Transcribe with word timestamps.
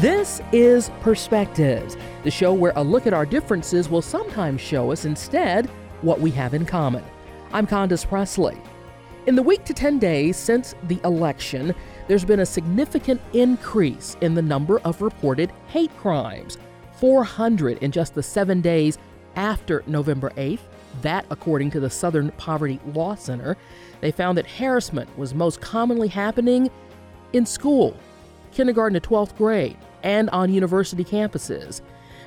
This 0.00 0.42
is 0.52 0.90
Perspectives, 1.00 1.96
the 2.22 2.30
show 2.30 2.52
where 2.52 2.74
a 2.76 2.82
look 2.82 3.06
at 3.06 3.14
our 3.14 3.24
differences 3.24 3.88
will 3.88 4.02
sometimes 4.02 4.60
show 4.60 4.92
us 4.92 5.06
instead 5.06 5.70
what 6.02 6.20
we 6.20 6.30
have 6.32 6.52
in 6.52 6.66
common. 6.66 7.02
I'm 7.50 7.66
Condace 7.66 8.06
Pressley. 8.06 8.58
In 9.26 9.36
the 9.36 9.42
week 9.42 9.64
to 9.64 9.72
10 9.72 9.98
days 9.98 10.36
since 10.36 10.74
the 10.82 11.00
election, 11.02 11.74
there's 12.08 12.26
been 12.26 12.40
a 12.40 12.46
significant 12.46 13.22
increase 13.32 14.18
in 14.20 14.34
the 14.34 14.42
number 14.42 14.80
of 14.80 15.00
reported 15.00 15.50
hate 15.68 15.96
crimes 15.96 16.58
400 17.00 17.78
in 17.78 17.90
just 17.90 18.14
the 18.14 18.22
seven 18.22 18.60
days 18.60 18.98
after 19.34 19.82
November 19.86 20.30
8th. 20.36 20.60
That, 21.00 21.24
according 21.30 21.70
to 21.70 21.80
the 21.80 21.88
Southern 21.88 22.32
Poverty 22.32 22.80
Law 22.92 23.14
Center, 23.14 23.56
they 24.02 24.10
found 24.10 24.36
that 24.36 24.46
harassment 24.46 25.16
was 25.16 25.32
most 25.32 25.62
commonly 25.62 26.08
happening 26.08 26.70
in 27.32 27.46
school 27.46 27.96
kindergarten 28.56 28.98
to 28.98 29.06
12th 29.06 29.36
grade, 29.36 29.76
and 30.02 30.30
on 30.30 30.52
university 30.52 31.04
campuses. 31.04 31.82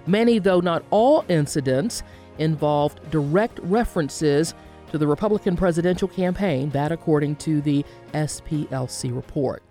Many, 0.05 0.37
though 0.39 0.59
not 0.59 0.83
all, 0.91 1.25
incidents 1.27 2.03
involved 2.37 3.09
direct 3.09 3.59
references 3.63 4.53
to 4.91 4.97
the 4.97 5.07
Republican 5.07 5.57
presidential 5.57 6.07
campaign, 6.07 6.69
that 6.69 6.91
according 6.91 7.35
to 7.37 7.61
the 7.61 7.83
SPLC 8.13 9.13
report. 9.13 9.63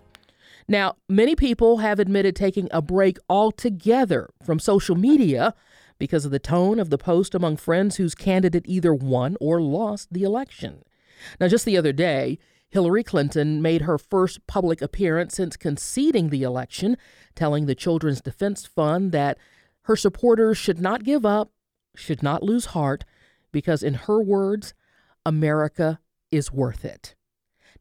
Now, 0.67 0.97
many 1.07 1.35
people 1.35 1.77
have 1.77 1.99
admitted 1.99 2.35
taking 2.35 2.67
a 2.71 2.81
break 2.81 3.17
altogether 3.29 4.29
from 4.43 4.59
social 4.59 4.95
media 4.95 5.55
because 5.97 6.25
of 6.25 6.31
the 6.31 6.39
tone 6.39 6.79
of 6.79 6.89
the 6.89 6.97
post 6.97 7.33
among 7.33 7.57
friends 7.57 7.95
whose 7.95 8.13
candidate 8.13 8.65
either 8.67 8.93
won 8.93 9.35
or 9.39 9.61
lost 9.61 10.13
the 10.13 10.23
election. 10.23 10.83
Now, 11.39 11.47
just 11.47 11.65
the 11.65 11.77
other 11.77 11.91
day, 11.91 12.37
Hillary 12.69 13.03
Clinton 13.03 13.61
made 13.61 13.81
her 13.81 13.97
first 13.97 14.45
public 14.45 14.81
appearance 14.81 15.35
since 15.35 15.57
conceding 15.57 16.29
the 16.29 16.43
election, 16.43 16.97
telling 17.35 17.65
the 17.65 17.75
Children's 17.75 18.21
Defense 18.21 18.65
Fund 18.65 19.11
that 19.11 19.37
her 19.83 19.95
supporters 19.95 20.57
should 20.57 20.79
not 20.79 21.03
give 21.03 21.25
up, 21.25 21.51
should 21.95 22.21
not 22.21 22.43
lose 22.43 22.67
heart, 22.67 23.05
because 23.51 23.81
in 23.81 23.95
her 23.95 24.21
words, 24.21 24.73
America 25.25 25.99
is 26.31 26.51
worth 26.51 26.85
it. 26.85 27.15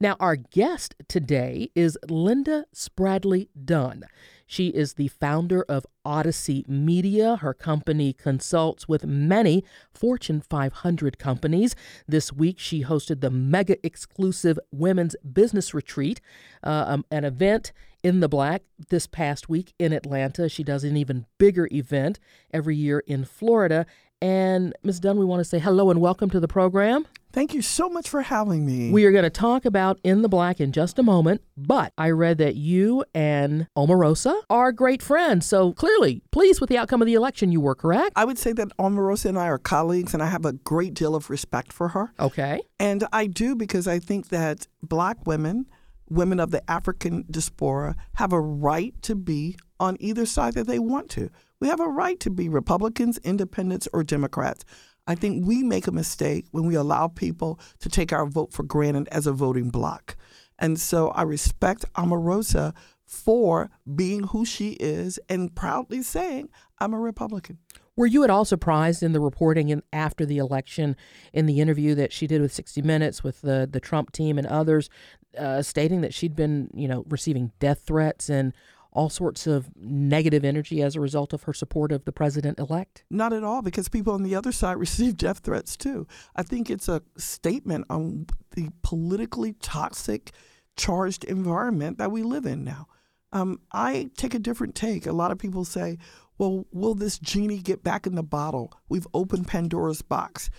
Now, 0.01 0.17
our 0.21 0.37
guest 0.37 0.95
today 1.09 1.71
is 1.75 1.99
Linda 2.09 2.65
Spradley 2.75 3.49
Dunn. 3.63 4.05
She 4.51 4.69
is 4.69 4.95
the 4.95 5.09
founder 5.09 5.63
of 5.69 5.87
Odyssey 6.07 6.65
Media. 6.67 7.37
Her 7.37 7.53
company 7.53 8.15
consults 8.15 8.89
with 8.89 9.05
many 9.05 9.63
Fortune 9.93 10.41
500 10.41 11.19
companies. 11.19 11.77
This 12.09 12.33
week, 12.33 12.59
she 12.59 12.83
hosted 12.83 13.21
the 13.21 13.31
mega 13.31 13.77
exclusive 13.87 14.59
Women's 14.73 15.15
Business 15.31 15.75
Retreat, 15.75 16.23
uh, 16.65 16.87
um, 16.89 17.05
an 17.11 17.27
event 17.27 17.73
in 18.03 18.21
the 18.21 18.29
Black 18.29 18.63
this 18.89 19.07
past 19.07 19.51
week 19.51 19.75
in 19.79 19.93
Atlanta. 19.93 20.49
She 20.49 20.65
does 20.65 20.83
an 20.83 20.97
even 20.97 21.27
bigger 21.37 21.69
event 21.71 22.19
every 22.51 22.75
year 22.75 23.01
in 23.01 23.27
Florida. 23.27 23.85
And 24.23 24.73
Ms. 24.83 25.01
Dunn, 25.01 25.19
we 25.19 25.27
want 25.27 25.41
to 25.41 25.45
say 25.45 25.59
hello 25.59 25.91
and 25.91 26.01
welcome 26.01 26.31
to 26.31 26.41
the 26.41 26.49
program. 26.49 27.07
Thank 27.31 27.53
you 27.53 27.61
so 27.61 27.91
much 27.91 28.09
for 28.09 28.23
having 28.23 28.65
me. 28.65 28.91
We 28.91 29.05
are 29.05 29.13
going 29.13 29.25
to 29.25 29.31
talk 29.31 29.67
about 29.67 30.01
In 30.03 30.23
the 30.23 30.29
Black 30.29 30.61
in 30.61 30.73
just 30.73 30.99
a 30.99 31.03
moment, 31.03 31.43
but 31.57 31.93
I 31.99 32.11
read 32.11 32.39
that 32.39 32.57
you 32.57 33.05
and 33.15 33.67
Omarosa 33.77 34.35
are 34.49 34.73
great 34.73 35.03
friends. 35.03 35.45
So 35.45 35.73
clearly, 35.75 36.23
pleased 36.33 36.61
with 36.61 36.71
the 36.71 36.79
outcome 36.79 37.03
of 37.03 37.07
the 37.07 37.15
election, 37.15 37.53
you 37.53 37.61
were 37.61 37.75
correct? 37.75 38.13
I 38.17 38.25
would 38.25 38.39
say 38.39 38.53
that 38.55 38.69
Omarosa 38.79 39.27
and 39.27 39.39
I 39.39 39.49
are 39.49 39.59
colleagues, 39.59 40.15
and 40.15 40.23
I 40.23 40.27
have 40.27 40.47
a 40.47 40.55
great 40.55 40.95
deal 40.95 41.15
of 41.15 41.29
respect 41.29 41.73
for 41.73 41.89
her. 41.89 42.13
Okay. 42.19 42.63
And 42.81 43.05
I 43.13 43.27
do 43.27 43.55
because 43.55 43.87
I 43.87 43.99
think 43.99 44.29
that 44.29 44.67
black 44.83 45.27
women, 45.27 45.67
women 46.09 46.41
of 46.41 46.51
the 46.51 46.69
African 46.71 47.27
diaspora, 47.31 47.95
have 48.15 48.33
a 48.33 48.41
right 48.41 48.95
to 49.03 49.15
be 49.15 49.57
on 49.79 49.99
either 50.01 50.25
side 50.25 50.55
that 50.55 50.67
they 50.67 50.79
want 50.79 51.11
to. 51.11 51.31
We 51.61 51.69
have 51.69 51.81
a 51.81 51.89
right 51.89 52.19
to 52.21 52.31
be 52.31 52.49
Republicans, 52.49 53.19
independents, 53.19 53.89
or 53.93 54.03
Democrats. 54.05 54.65
I 55.09 55.15
think 55.15 55.47
we 55.47 55.63
make 55.63 55.87
a 55.87 55.93
mistake 55.93 56.45
when 56.51 56.67
we 56.67 56.75
allow 56.75 57.09
people 57.09 57.59
to 57.81 57.89
take 57.89 58.13
our 58.13 58.27
vote 58.27 58.53
for 58.53 58.63
granted 58.63 59.09
as 59.09 59.27
a 59.27 59.33
voting 59.33 59.71
bloc. 59.71 60.17
And 60.59 60.79
so 60.79 61.09
I 61.09 61.23
respect 61.23 61.87
Omarosa 61.95 62.75
for 63.07 63.71
being 63.97 64.25
who 64.25 64.45
she 64.45 64.73
is 64.73 65.19
and 65.31 65.55
proudly 65.55 66.03
saying, 66.03 66.51
I'm 66.79 66.93
a 66.93 67.01
Republican. 67.01 67.57
Were 67.97 68.07
you 68.07 68.23
at 68.23 68.31
all 68.31 68.45
surprised 68.45 69.03
in 69.03 69.13
the 69.13 69.21
reporting 69.21 69.71
in, 69.71 69.83
after 69.95 70.27
the 70.27 70.37
election, 70.37 70.95
in 71.33 71.47
the 71.47 71.61
interview 71.61 71.95
that 71.95 72.13
she 72.13 72.27
did 72.27 72.43
with 72.43 72.53
60 72.53 72.83
Minutes 72.83 73.25
with 73.25 73.41
the, 73.41 73.67
the 73.69 73.81
Trump 73.81 74.13
team 74.13 74.37
and 74.37 74.47
others, 74.47 74.91
uh, 75.39 75.63
stating 75.63 76.03
that 76.03 76.13
she'd 76.13 76.37
been, 76.37 76.71
you 76.75 76.87
know, 76.87 77.07
receiving 77.09 77.51
death 77.59 77.81
threats 77.87 78.29
and 78.29 78.53
all 78.99 79.09
sorts 79.09 79.47
of 79.47 79.71
negative 79.77 80.45
energy 80.45 80.83
as 80.83 80.97
a 80.97 81.01
result 81.01 81.33
of 81.33 81.45
her 81.45 81.53
support 81.53 81.93
of 81.93 82.05
the 82.05 82.11
president 82.11 82.59
elect? 82.59 83.05
Not 83.09 83.33
at 83.33 83.45
all, 83.45 83.63
because 83.63 83.89
people 83.89 84.13
on 84.13 84.25
the 84.25 84.35
other 84.35 84.51
side 84.51 84.77
receive 84.87 85.17
death 85.17 85.39
threats 85.39 85.77
too. 85.77 86.09
I 86.35 86.43
think 86.43 86.69
it's 86.69 86.89
a 86.89 87.03
statement 87.17 87.87
on 87.89 88.27
the 88.57 88.71
politically 88.83 89.53
toxic, 89.53 90.33
charged 90.77 91.23
environment 91.23 91.99
that 91.99 92.11
we 92.11 92.25
live 92.25 92.45
in 92.45 92.65
now. 92.65 92.89
Um, 93.33 93.61
I 93.71 94.11
take 94.17 94.35
a 94.35 94.41
different 94.41 94.75
take. 94.75 95.07
A 95.07 95.13
lot 95.13 95.31
of 95.31 95.39
people 95.39 95.65
say, 95.65 95.99
well, 96.37 96.67
will 96.73 96.95
this 96.95 97.21
genie 97.21 97.59
get 97.59 97.85
back 97.85 98.05
in 98.05 98.17
the 98.17 98.25
bottle? 98.25 98.73
We've 98.89 99.07
opened 99.15 99.47
Pandora's 99.47 100.03
box. 100.03 100.51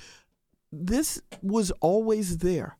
This 0.71 1.21
was 1.41 1.71
always 1.81 2.37
there. 2.37 2.77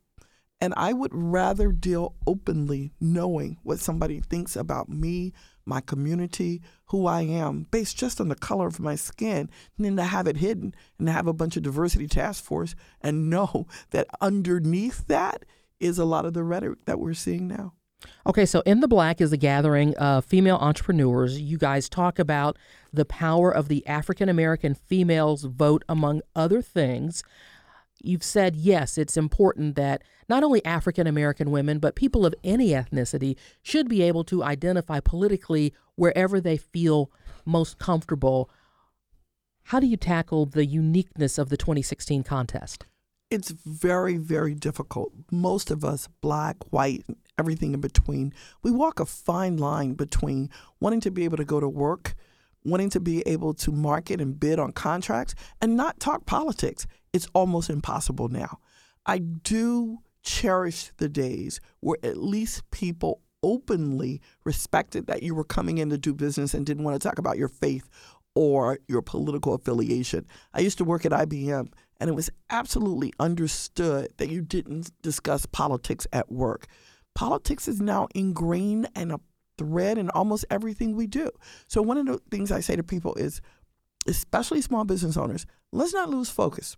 And 0.62 0.74
I 0.76 0.92
would 0.92 1.12
rather 1.14 1.72
deal 1.72 2.16
openly 2.28 2.92
knowing 3.00 3.58
what 3.64 3.80
somebody 3.80 4.20
thinks 4.20 4.58
about 4.58 4.90
me, 4.90 5.32
my 5.66 5.80
community, 5.80 6.62
who 6.88 7.08
I 7.08 7.22
am, 7.22 7.68
based 7.72 7.98
just 7.98 8.20
on 8.20 8.28
the 8.28 8.36
color 8.36 8.68
of 8.68 8.80
my 8.80 8.96
skin, 8.96 9.50
than 9.78 9.96
to 9.96 10.04
have 10.04 10.28
it 10.28 10.38
hidden 10.38 10.76
and 10.98 11.08
have 11.08 11.28
a 11.28 11.34
bunch 11.34 11.56
of 11.56 11.64
diversity 11.64 12.08
task 12.08 12.44
force 12.44 12.76
and 13.02 13.30
know 13.30 13.68
that 13.92 14.08
underneath 14.20 15.08
that 15.08 15.46
is 15.80 15.98
a 15.98 16.06
lot 16.06 16.26
of 16.26 16.34
the 16.34 16.44
rhetoric 16.44 16.80
that 16.86 17.00
we're 17.00 17.14
seeing 17.14 17.48
now. 17.48 17.74
Okay, 18.26 18.46
so 18.46 18.62
In 18.62 18.80
the 18.80 18.88
Black 18.88 19.20
is 19.20 19.34
a 19.34 19.38
gathering 19.38 19.96
of 19.98 20.26
female 20.26 20.58
entrepreneurs. 20.58 21.40
You 21.40 21.58
guys 21.58 21.90
talk 21.90 22.18
about 22.18 22.58
the 22.94 23.06
power 23.06 23.52
of 23.52 23.68
the 23.68 23.86
African 23.88 24.30
American 24.30 24.74
females' 24.74 25.44
vote, 25.44 25.84
among 25.88 26.22
other 26.36 26.62
things 26.62 27.24
you've 28.02 28.24
said 28.24 28.56
yes, 28.56 28.98
it's 28.98 29.18
important 29.18 29.76
that 29.76 30.04
not 30.28 30.44
only 30.44 30.64
African 30.66 31.08
American 31.08 31.52
women, 31.52 31.80
but 31.80 31.96
people 31.96 32.26
of 32.26 32.36
any 32.44 32.70
ethnicity 32.70 33.36
should 33.62 33.90
be 33.90 34.02
able 34.04 34.24
to 34.26 34.44
identify 34.44 35.00
politically 35.00 35.74
wherever 35.96 36.40
they 36.40 36.58
feel 36.58 37.12
most 37.46 37.80
comfortable. 37.80 38.50
How 39.64 39.80
do 39.80 39.88
you 39.88 39.98
tackle 39.98 40.46
the 40.46 40.66
uniqueness 40.66 41.38
of 41.38 41.50
the 41.50 41.58
2016 41.58 42.24
contest? 42.24 42.86
It's 43.30 43.52
very, 43.52 44.18
very 44.18 44.56
difficult. 44.56 45.12
Most 45.32 45.70
of 45.70 45.86
us, 45.86 46.08
black, 46.22 46.58
white, 46.72 47.06
everything 47.38 47.74
in 47.74 47.82
between, 47.82 48.34
we 48.64 48.72
walk 48.72 49.00
a 49.00 49.06
fine 49.06 49.58
line 49.58 49.94
between 49.94 50.50
wanting 50.80 51.02
to 51.02 51.12
be 51.12 51.26
able 51.26 51.38
to 51.38 51.46
go 51.46 51.60
to 51.60 51.70
work 51.70 52.16
wanting 52.64 52.90
to 52.92 53.00
be 53.00 53.22
able 53.28 53.54
to 53.54 53.72
market 53.72 54.22
and 54.22 54.40
bid 54.40 54.60
on 54.60 54.72
contracts 54.72 55.36
and 55.62 55.76
not 55.76 56.00
talk 56.00 56.26
politics. 56.26 56.86
It's 57.14 57.28
almost 57.34 57.70
impossible 57.70 58.28
now. 58.28 58.60
I 59.06 59.20
do 59.20 60.00
cherish 60.24 60.92
the 60.98 61.10
days 61.10 61.60
where 61.80 61.98
at 62.04 62.18
least 62.18 62.70
people 62.72 63.22
openly 63.42 64.22
respected 64.44 65.08
that 65.08 65.24
you 65.24 65.34
were 65.34 65.44
coming 65.44 65.78
in 65.78 65.90
to 65.90 65.98
do 65.98 66.14
business 66.14 66.54
and 66.54 66.66
didn't 66.66 66.84
want 66.84 67.00
to 67.00 67.08
talk 67.08 67.18
about 67.18 67.38
your 67.38 67.48
faith 67.48 67.90
or 68.36 68.80
your 68.88 69.02
political 69.02 69.54
affiliation. 69.54 70.26
I 70.54 70.60
used 70.60 70.78
to 70.78 70.84
work 70.84 71.06
at 71.06 71.12
IBM 71.12 71.72
and 72.00 72.10
it 72.10 72.14
was 72.14 72.30
absolutely 72.50 73.14
understood 73.20 74.10
that 74.18 74.30
you 74.30 74.42
didn't 74.42 74.92
discuss 75.02 75.46
politics 75.46 76.08
at 76.14 76.32
work. 76.32 76.68
Politics 77.16 77.68
is 77.68 77.82
now 77.82 78.08
ingrained 78.16 78.88
and 78.96 79.12
a 79.12 79.20
thread 79.60 79.98
in 79.98 80.10
almost 80.12 80.46
everything 80.50 80.96
we 80.96 81.06
do. 81.06 81.30
So, 81.68 81.82
one 81.82 81.98
of 81.98 82.06
the 82.06 82.20
things 82.32 82.52
I 82.52 82.62
say 82.62 82.76
to 82.76 82.84
people 82.84 83.14
is, 83.16 83.42
especially 84.08 84.62
small 84.62 84.86
business 84.86 85.18
owners, 85.18 85.46
let's 85.72 85.94
not 85.94 86.10
lose 86.10 86.30
focus. 86.30 86.78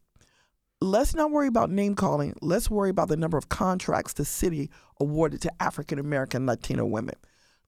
Let's 0.81 1.13
not 1.13 1.30
worry 1.30 1.48
about 1.48 1.69
name 1.69 1.94
calling. 1.94 2.36
Let's 2.42 2.69
worry 2.69 2.89
about 2.89 3.07
the 3.07 3.16
number 3.16 3.38
of 3.38 3.50
contracts 3.50 4.13
the 4.13 4.25
city 4.25 4.72
awarded 5.00 5.42
to 5.44 5.51
African 5.62 6.00
American 6.00 6.48
Latino 6.48 6.86
women. 6.86 7.16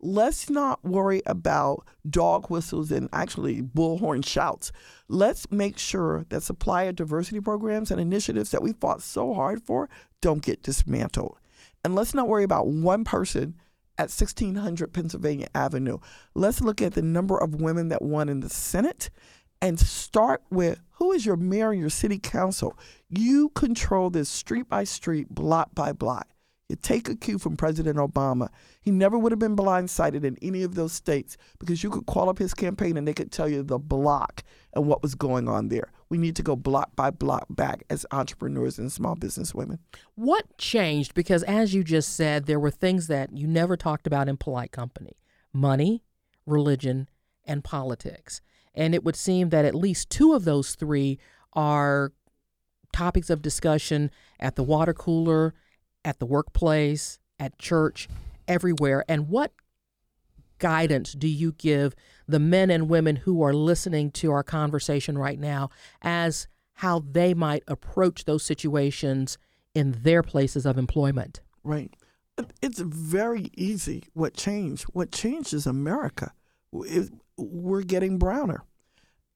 Let's 0.06 0.50
not 0.50 0.84
worry 0.84 1.22
about 1.26 1.88
dog 2.10 2.50
whistles 2.50 2.92
and 2.92 3.08
actually 3.14 3.62
bullhorn 3.62 4.26
shouts. 4.26 4.72
Let's 5.08 5.50
make 5.50 5.78
sure 5.78 6.26
that 6.30 6.44
supplier 6.44 6.92
diversity 6.92 7.40
programs 7.40 7.90
and 7.90 8.02
initiatives 8.02 8.52
that 8.52 8.64
we 8.64 8.74
fought 8.74 9.02
so 9.02 9.34
hard 9.34 9.64
for 9.64 9.90
don't 10.22 10.44
get 10.44 10.64
dismantled. 10.64 11.38
And 11.86 11.96
let's 11.96 12.14
not 12.14 12.28
worry 12.28 12.44
about 12.44 12.68
one 12.68 13.04
person 13.04 13.56
at 13.98 14.10
1600 14.10 14.94
Pennsylvania 14.94 15.48
Avenue. 15.54 16.00
Let's 16.34 16.62
look 16.62 16.82
at 16.82 16.94
the 16.94 17.02
number 17.02 17.38
of 17.38 17.62
women 17.62 17.90
that 17.90 18.02
won 18.02 18.30
in 18.30 18.40
the 18.40 18.50
Senate 18.50 19.10
and 19.62 19.80
start 19.80 20.44
with 20.50 20.80
who 20.94 21.12
is 21.12 21.26
your 21.26 21.38
mayor 21.38 21.72
and 21.72 21.80
your 21.80 21.90
city 21.90 22.20
council. 22.20 22.78
You 23.10 23.50
control 23.50 24.10
this 24.10 24.30
street 24.30 24.68
by 24.68 24.84
street, 24.84 25.30
block 25.30 25.74
by 25.76 25.94
block. 25.94 26.28
You 26.70 26.76
take 26.76 27.08
a 27.08 27.16
cue 27.16 27.38
from 27.38 27.56
President 27.56 27.98
Obama. 27.98 28.50
He 28.82 28.90
never 28.90 29.18
would 29.18 29.32
have 29.32 29.40
been 29.40 29.56
blindsided 29.56 30.24
in 30.24 30.38
any 30.42 30.64
of 30.64 30.76
those 30.76 30.94
states 30.94 31.38
because 31.60 31.84
you 31.84 31.90
could 31.90 32.06
call 32.06 32.30
up 32.30 32.40
his 32.40 32.54
campaign 32.54 32.98
and 32.98 33.08
they 33.08 33.14
could 33.14 33.32
tell 33.32 33.48
you 33.48 33.64
the 33.64 33.78
block 33.78 34.44
and 34.74 34.88
what 34.88 35.04
was 35.04 35.14
going 35.14 35.48
on 35.48 35.68
there. 35.68 35.92
We 36.14 36.20
need 36.20 36.36
to 36.36 36.44
go 36.44 36.56
block 36.56 36.96
by 36.96 37.10
block 37.10 37.48
back 37.50 37.86
as 37.90 38.06
entrepreneurs 38.12 38.78
and 38.78 38.92
small 38.92 39.16
business 39.16 39.56
women. 39.56 39.80
What 40.14 40.60
changed? 40.60 41.16
Because 41.16 41.42
as 41.42 41.74
you 41.74 41.84
just 41.84 42.16
said, 42.16 42.46
there 42.46 42.60
were 42.60 42.70
things 42.70 43.08
that 43.08 43.36
you 43.36 43.48
never 43.48 43.76
talked 43.76 44.06
about 44.06 44.30
in 44.30 44.38
polite 44.38 44.72
company 44.72 45.18
money, 45.54 46.04
religion, 46.46 47.10
and 47.46 47.64
politics. 47.64 48.42
And 48.76 48.94
it 48.94 49.04
would 49.04 49.16
seem 49.16 49.50
that 49.50 49.66
at 49.66 49.74
least 49.74 50.12
two 50.12 50.34
of 50.34 50.46
those 50.46 50.76
three 50.76 51.18
are 51.54 52.12
topics 52.92 53.32
of 53.32 53.42
discussion 53.42 54.12
at 54.40 54.56
the 54.56 54.62
water 54.62 54.94
cooler, 54.94 55.56
at 56.06 56.20
the 56.20 56.28
workplace, 56.28 57.18
at 57.40 57.58
church, 57.58 58.08
everywhere. 58.48 59.04
And 59.10 59.30
what 59.30 59.52
guidance 60.60 61.14
do 61.14 61.28
you 61.28 61.54
give 61.54 61.96
the 62.28 62.40
men 62.40 62.70
and 62.70 62.90
women 62.90 63.18
who 63.18 63.42
are 63.42 63.54
listening 63.54 64.12
to 64.12 64.32
our 64.32 64.44
conversation 64.44 65.18
right 65.18 65.40
now 65.40 65.70
as 66.02 66.48
how 66.74 67.00
they 67.00 67.34
might 67.34 67.64
approach 67.68 68.26
those 68.26 68.44
situations 68.44 69.38
in 69.76 69.96
their 70.04 70.24
places 70.24 70.66
of 70.66 70.78
employment? 70.78 71.42
Right. 71.64 71.94
It's 72.62 72.80
very 72.80 73.52
easy. 73.56 74.06
What 74.14 74.34
changed? 74.34 74.86
What 74.86 75.12
changed 75.12 75.54
is 75.54 75.68
America. 75.68 76.34
We're 76.72 77.84
getting 77.84 78.18
browner. 78.18 78.64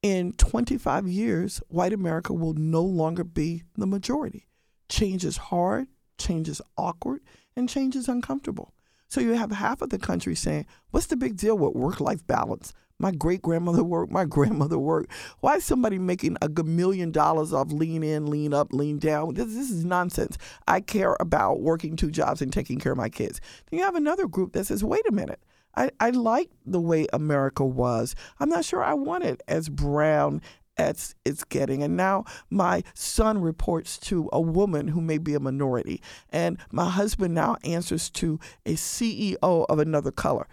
In 0.01 0.33
25 0.33 1.07
years, 1.07 1.61
white 1.67 1.93
America 1.93 2.33
will 2.33 2.53
no 2.53 2.83
longer 2.83 3.23
be 3.23 3.63
the 3.75 3.87
majority. 3.87 4.47
Change 4.89 5.25
is 5.25 5.37
hard, 5.37 5.87
change 6.17 6.47
is 6.47 6.61
awkward, 6.77 7.21
and 7.55 7.67
change 7.67 7.95
is 7.95 8.07
uncomfortable. 8.07 8.73
So 9.09 9.21
you 9.21 9.33
have 9.33 9.51
half 9.51 9.81
of 9.81 9.89
the 9.89 9.97
country 9.97 10.35
saying, 10.35 10.65
What's 10.91 11.07
the 11.07 11.15
big 11.15 11.37
deal 11.37 11.57
with 11.57 11.75
work 11.75 11.99
life 11.99 12.25
balance? 12.27 12.73
My 12.99 13.11
great 13.11 13.41
grandmother 13.41 13.83
worked, 13.85 14.11
my 14.11 14.25
grandmother 14.25 14.77
worked. 14.77 15.11
Why 15.39 15.57
is 15.57 15.63
somebody 15.63 15.99
making 15.99 16.37
a 16.41 16.49
million 16.63 17.11
dollars 17.11 17.53
off 17.53 17.71
lean 17.71 18.03
in, 18.03 18.27
lean 18.27 18.53
up, 18.53 18.73
lean 18.73 18.97
down? 18.97 19.35
This, 19.35 19.47
this 19.47 19.69
is 19.69 19.85
nonsense. 19.85 20.37
I 20.67 20.81
care 20.81 21.15
about 21.19 21.61
working 21.61 21.95
two 21.95 22.11
jobs 22.11 22.41
and 22.41 22.51
taking 22.51 22.79
care 22.79 22.91
of 22.91 22.97
my 22.97 23.09
kids. 23.09 23.39
Then 23.69 23.79
you 23.79 23.85
have 23.85 23.95
another 23.95 24.27
group 24.27 24.53
that 24.53 24.65
says, 24.65 24.83
wait 24.83 25.07
a 25.07 25.11
minute. 25.11 25.39
I, 25.75 25.91
I 25.99 26.09
like 26.09 26.49
the 26.65 26.81
way 26.81 27.05
America 27.13 27.63
was. 27.63 28.15
I'm 28.39 28.49
not 28.49 28.65
sure 28.65 28.83
I 28.83 28.95
want 28.95 29.25
it 29.25 29.43
as 29.47 29.69
brown 29.69 30.41
as 30.77 31.15
it's 31.25 31.43
getting. 31.43 31.83
And 31.83 31.97
now 31.97 32.25
my 32.49 32.83
son 32.93 33.41
reports 33.41 33.97
to 33.99 34.29
a 34.31 34.41
woman 34.41 34.87
who 34.87 35.01
may 35.01 35.17
be 35.17 35.33
a 35.33 35.39
minority. 35.39 36.01
And 36.29 36.57
my 36.71 36.89
husband 36.89 37.33
now 37.33 37.57
answers 37.63 38.09
to 38.11 38.39
a 38.65 38.75
CEO 38.75 39.37
of 39.41 39.79
another 39.79 40.11
color. 40.11 40.47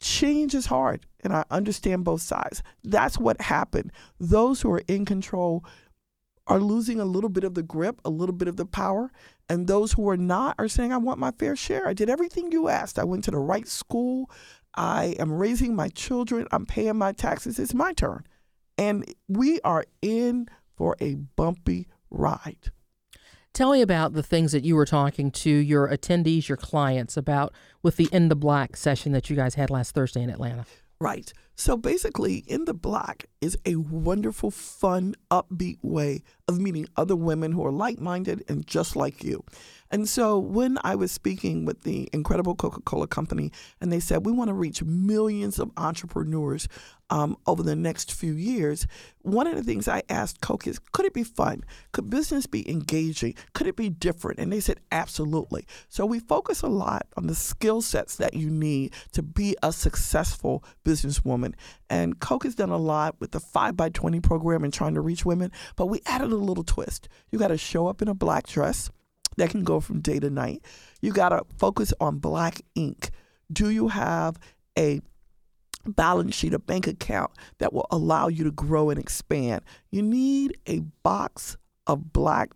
Change 0.00 0.54
is 0.54 0.66
hard, 0.66 1.06
and 1.24 1.32
I 1.32 1.44
understand 1.50 2.04
both 2.04 2.22
sides. 2.22 2.62
That's 2.84 3.18
what 3.18 3.40
happened. 3.40 3.90
Those 4.20 4.60
who 4.60 4.70
are 4.70 4.82
in 4.86 5.04
control 5.04 5.64
are 6.46 6.60
losing 6.60 7.00
a 7.00 7.04
little 7.04 7.28
bit 7.28 7.44
of 7.44 7.54
the 7.54 7.62
grip, 7.62 8.00
a 8.04 8.10
little 8.10 8.34
bit 8.34 8.48
of 8.48 8.56
the 8.56 8.64
power. 8.64 9.10
And 9.48 9.66
those 9.66 9.92
who 9.92 10.08
are 10.08 10.16
not 10.16 10.54
are 10.58 10.68
saying, 10.68 10.92
I 10.92 10.98
want 10.98 11.18
my 11.18 11.32
fair 11.32 11.56
share. 11.56 11.88
I 11.88 11.94
did 11.94 12.08
everything 12.08 12.52
you 12.52 12.68
asked. 12.68 12.98
I 12.98 13.04
went 13.04 13.24
to 13.24 13.30
the 13.30 13.38
right 13.38 13.66
school. 13.66 14.30
I 14.74 15.16
am 15.18 15.32
raising 15.32 15.74
my 15.74 15.88
children. 15.88 16.46
I'm 16.52 16.64
paying 16.64 16.96
my 16.96 17.12
taxes. 17.12 17.58
It's 17.58 17.74
my 17.74 17.92
turn. 17.92 18.24
And 18.78 19.04
we 19.26 19.60
are 19.62 19.84
in 20.00 20.48
for 20.76 20.96
a 21.00 21.16
bumpy 21.16 21.88
ride. 22.10 22.70
Tell 23.52 23.72
me 23.72 23.82
about 23.82 24.12
the 24.12 24.22
things 24.22 24.52
that 24.52 24.62
you 24.62 24.76
were 24.76 24.86
talking 24.86 25.32
to 25.32 25.50
your 25.50 25.88
attendees, 25.88 26.48
your 26.48 26.56
clients 26.56 27.16
about 27.16 27.52
with 27.82 27.96
the 27.96 28.08
In 28.12 28.28
the 28.28 28.36
Black 28.36 28.76
session 28.76 29.10
that 29.12 29.28
you 29.28 29.34
guys 29.34 29.56
had 29.56 29.68
last 29.68 29.94
Thursday 29.94 30.22
in 30.22 30.30
Atlanta. 30.30 30.64
Right. 31.00 31.32
So 31.58 31.76
basically, 31.76 32.44
In 32.46 32.66
the 32.66 32.72
Black 32.72 33.26
is 33.40 33.58
a 33.66 33.74
wonderful, 33.74 34.52
fun, 34.52 35.16
upbeat 35.28 35.78
way 35.82 36.22
of 36.46 36.60
meeting 36.60 36.86
other 36.96 37.16
women 37.16 37.50
who 37.50 37.66
are 37.66 37.72
like 37.72 37.98
minded 37.98 38.44
and 38.48 38.64
just 38.64 38.94
like 38.94 39.24
you. 39.24 39.44
And 39.90 40.08
so 40.08 40.38
when 40.38 40.78
I 40.84 40.94
was 40.94 41.10
speaking 41.10 41.64
with 41.64 41.82
the 41.82 42.08
incredible 42.12 42.54
Coca 42.54 42.80
Cola 42.82 43.06
Company, 43.06 43.50
and 43.80 43.90
they 43.90 44.00
said, 44.00 44.26
we 44.26 44.32
want 44.32 44.48
to 44.48 44.54
reach 44.54 44.82
millions 44.82 45.58
of 45.58 45.70
entrepreneurs 45.76 46.68
um, 47.10 47.38
over 47.46 47.62
the 47.62 47.76
next 47.76 48.12
few 48.12 48.34
years, 48.34 48.86
one 49.22 49.46
of 49.46 49.56
the 49.56 49.62
things 49.62 49.88
I 49.88 50.02
asked 50.10 50.42
Coke 50.42 50.66
is, 50.66 50.78
could 50.92 51.06
it 51.06 51.14
be 51.14 51.24
fun? 51.24 51.64
Could 51.92 52.10
business 52.10 52.46
be 52.46 52.68
engaging? 52.70 53.34
Could 53.54 53.66
it 53.66 53.76
be 53.76 53.88
different? 53.88 54.38
And 54.38 54.52
they 54.52 54.60
said, 54.60 54.80
absolutely. 54.92 55.66
So 55.88 56.04
we 56.04 56.18
focus 56.20 56.60
a 56.60 56.68
lot 56.68 57.06
on 57.16 57.26
the 57.26 57.34
skill 57.34 57.80
sets 57.80 58.16
that 58.16 58.34
you 58.34 58.50
need 58.50 58.92
to 59.12 59.22
be 59.22 59.56
a 59.62 59.72
successful 59.72 60.64
businesswoman. 60.84 61.47
And 61.90 62.18
Coke 62.20 62.44
has 62.44 62.54
done 62.54 62.70
a 62.70 62.76
lot 62.76 63.16
with 63.20 63.32
the 63.32 63.40
5 63.40 63.76
by 63.76 63.88
20 63.90 64.20
program 64.20 64.64
and 64.64 64.72
trying 64.72 64.94
to 64.94 65.00
reach 65.00 65.24
women, 65.24 65.52
but 65.76 65.86
we 65.86 66.00
added 66.06 66.32
a 66.32 66.36
little 66.36 66.64
twist. 66.64 67.08
You 67.30 67.38
got 67.38 67.48
to 67.48 67.58
show 67.58 67.86
up 67.86 68.02
in 68.02 68.08
a 68.08 68.14
black 68.14 68.46
dress 68.46 68.90
that 69.36 69.50
can 69.50 69.64
go 69.64 69.80
from 69.80 70.00
day 70.00 70.18
to 70.18 70.30
night. 70.30 70.62
You 71.00 71.12
got 71.12 71.30
to 71.30 71.42
focus 71.58 71.92
on 72.00 72.18
black 72.18 72.60
ink. 72.74 73.10
Do 73.52 73.70
you 73.70 73.88
have 73.88 74.38
a 74.78 75.00
balance 75.86 76.34
sheet, 76.34 76.54
a 76.54 76.58
bank 76.58 76.86
account 76.86 77.30
that 77.58 77.72
will 77.72 77.86
allow 77.90 78.28
you 78.28 78.44
to 78.44 78.50
grow 78.50 78.90
and 78.90 78.98
expand? 78.98 79.62
You 79.90 80.02
need 80.02 80.56
a 80.66 80.80
box 81.02 81.56
of 81.86 82.12
black 82.12 82.50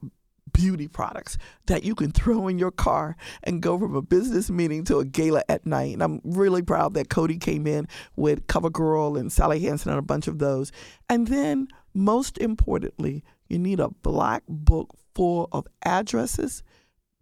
beauty 0.52 0.88
products 0.88 1.38
that 1.66 1.84
you 1.84 1.94
can 1.94 2.10
throw 2.12 2.49
in 2.49 2.58
your 2.58 2.70
car 2.70 3.16
and 3.43 3.62
go 3.62 3.78
from 3.78 3.94
a 3.94 4.02
business 4.02 4.50
meeting 4.50 4.84
to 4.84 4.99
a 4.99 5.04
gala 5.04 5.43
at 5.49 5.66
night. 5.66 5.94
And 5.94 6.02
I'm 6.02 6.20
really 6.25 6.62
proud 6.62 6.94
that 6.94 7.08
Coty 7.08 7.40
came 7.40 7.66
in 7.66 7.88
with 8.16 8.46
CoverGirl 8.46 9.19
and 9.19 9.32
Sally 9.32 9.60
Hansen 9.60 9.90
and 9.90 9.99
a 9.99 10.02
bunch 10.02 10.28
of 10.28 10.38
those. 10.38 10.72
And 11.08 11.28
then, 11.28 11.69
most 11.94 12.38
importantly, 12.38 13.25
you 13.49 13.58
need 13.58 13.81
a 13.81 13.90
black 13.90 14.43
book 14.49 14.94
full 15.14 15.49
of 15.52 15.66
addresses, 15.84 16.62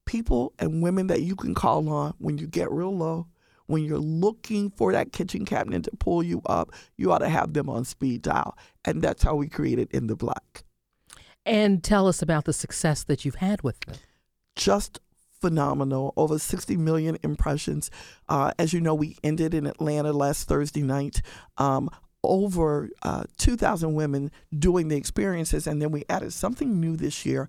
people, 0.05 0.53
and 0.59 0.83
women 0.83 1.09
that 1.09 1.23
you 1.23 1.35
can 1.37 1.55
call 1.55 1.89
on 1.89 2.15
when 2.19 2.39
you 2.39 2.47
get 2.47 2.71
real 2.71 2.97
low. 2.97 3.27
When 3.67 3.85
you're 3.85 3.99
looking 3.99 4.71
for 4.71 4.91
that 4.93 5.13
kitchen 5.13 5.45
cabinet 5.45 5.85
to 5.85 5.93
pull 5.97 6.25
you 6.25 6.43
up, 6.47 6.73
you 6.97 7.13
ought 7.13 7.19
to 7.19 7.29
have 7.29 7.53
them 7.53 7.69
on 7.69 7.85
speed 7.85 8.23
dial. 8.23 8.59
And 8.85 9.01
that's 9.01 9.23
how 9.23 9.37
we 9.37 9.49
created 9.49 9.89
In 9.93 10.09
the 10.09 10.17
Black. 10.17 10.65
And 11.47 11.83
tell 11.83 12.07
us 12.07 12.23
about 12.23 12.45
the 12.45 12.53
success 12.53 13.05
that 13.05 13.25
you've 13.25 13.37
had 13.37 13.63
with 13.63 13.81
them. 13.81 13.97
Just 14.57 15.01
phenomenal. 15.41 16.13
Over 16.17 16.39
60 16.39 16.77
million 16.77 17.19
impressions. 17.23 17.91
Uh, 18.29 18.53
as 18.59 18.73
you 18.73 18.81
know, 18.81 18.95
we 18.95 19.17
ended 19.25 19.55
in 19.55 19.67
Atlanta 19.67 20.13
last 20.13 20.49
Thursday 20.49 20.83
night. 20.83 21.23
Um, 21.57 21.89
over 22.23 22.91
uh, 23.03 23.25
2,000 23.39 23.95
women 23.95 24.31
doing 24.57 24.89
the 24.89 24.97
experiences, 24.97 25.67
and 25.67 25.81
then 25.81 25.91
we 25.91 26.05
added 26.11 26.33
something 26.35 26.79
new 26.79 26.95
this 26.95 27.25
year 27.25 27.49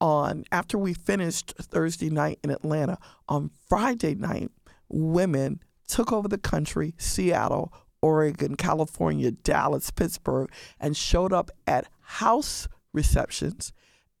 on 0.00 0.44
after 0.50 0.78
we 0.78 0.94
finished 0.94 1.54
Thursday 1.60 2.10
night 2.10 2.38
in 2.42 2.50
Atlanta, 2.50 2.98
on 3.28 3.50
Friday 3.68 4.14
night, 4.14 4.50
women 4.88 5.62
took 5.86 6.12
over 6.12 6.28
the 6.28 6.38
country, 6.38 6.94
Seattle, 6.96 7.72
Oregon, 8.02 8.56
California, 8.56 9.30
Dallas, 9.30 9.90
Pittsburgh, 9.90 10.50
and 10.78 10.96
showed 10.96 11.32
up 11.32 11.50
at 11.66 11.88
house 12.00 12.68
receptions 12.92 13.72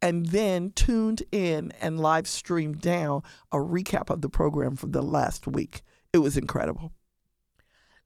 and 0.02 0.26
then 0.26 0.70
tuned 0.70 1.22
in 1.30 1.72
and 1.80 2.00
live 2.00 2.26
streamed 2.26 2.80
down 2.80 3.22
a 3.52 3.56
recap 3.56 4.10
of 4.10 4.22
the 4.22 4.28
program 4.28 4.76
for 4.76 4.86
the 4.86 5.02
last 5.02 5.46
week. 5.46 5.82
It 6.12 6.18
was 6.18 6.36
incredible. 6.36 6.92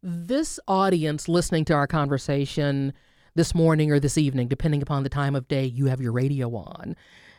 This 0.03 0.61
audience 0.69 1.29
listening 1.29 1.65
to 1.67 1.75
our 1.75 1.87
conversation 1.87 2.93
this 3.35 3.55
morning 3.55 3.91
or 3.91 3.99
this 3.99 4.19
evening, 4.19 4.49
depending 4.49 4.83
upon 4.83 5.03
the 5.03 5.09
time 5.09 5.35
of 5.35 5.49
day 5.49 5.65
you 5.65 5.87
have 5.87 6.01
your 6.01 6.13
radio 6.13 6.55
on, 6.55 6.95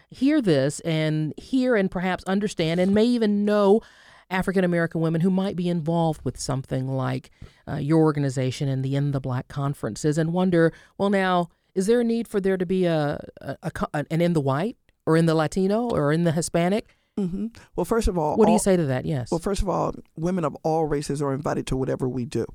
hear 0.09 0.41
this 0.41 0.79
and 0.81 1.33
hear 1.37 1.75
and 1.75 1.91
perhaps 1.91 2.23
understand 2.25 2.79
and 2.79 2.93
may 2.93 3.05
even 3.05 3.45
know 3.45 3.81
African 4.29 4.63
American 4.63 5.01
women 5.01 5.21
who 5.21 5.29
might 5.29 5.55
be 5.55 5.69
involved 5.69 6.21
with 6.23 6.39
something 6.39 6.87
like 6.87 7.29
uh, 7.67 7.75
your 7.75 8.01
organization 8.01 8.67
and 8.67 8.83
the 8.83 8.95
In 8.95 9.11
the 9.11 9.19
Black 9.19 9.47
conferences 9.47 10.17
and 10.17 10.33
wonder, 10.33 10.73
well, 10.97 11.09
now, 11.09 11.49
is 11.75 11.87
there 11.87 11.99
a 11.99 12.03
need 12.03 12.27
for 12.27 12.41
there 12.41 12.57
to 12.57 12.65
be 12.65 12.85
a, 12.85 13.23
a, 13.41 13.57
a 13.61 14.05
an 14.09 14.21
In 14.21 14.33
the 14.33 14.41
White 14.41 14.77
or 15.05 15.17
in 15.17 15.25
the 15.25 15.35
Latino 15.35 15.89
or 15.89 16.11
in 16.11 16.23
the 16.23 16.31
Hispanic? 16.31 16.97
Mm-hmm. 17.19 17.47
Well, 17.75 17.85
first 17.85 18.07
of 18.07 18.17
all, 18.17 18.35
what 18.35 18.45
do 18.47 18.51
you 18.51 18.59
say 18.59 18.75
to 18.75 18.85
that? 18.87 19.05
Yes. 19.05 19.31
Well, 19.31 19.39
first 19.39 19.61
of 19.61 19.69
all, 19.69 19.93
women 20.17 20.43
of 20.43 20.55
all 20.63 20.85
races 20.85 21.21
are 21.21 21.33
invited 21.33 21.67
to 21.67 21.77
whatever 21.77 22.09
we 22.09 22.25
do. 22.25 22.45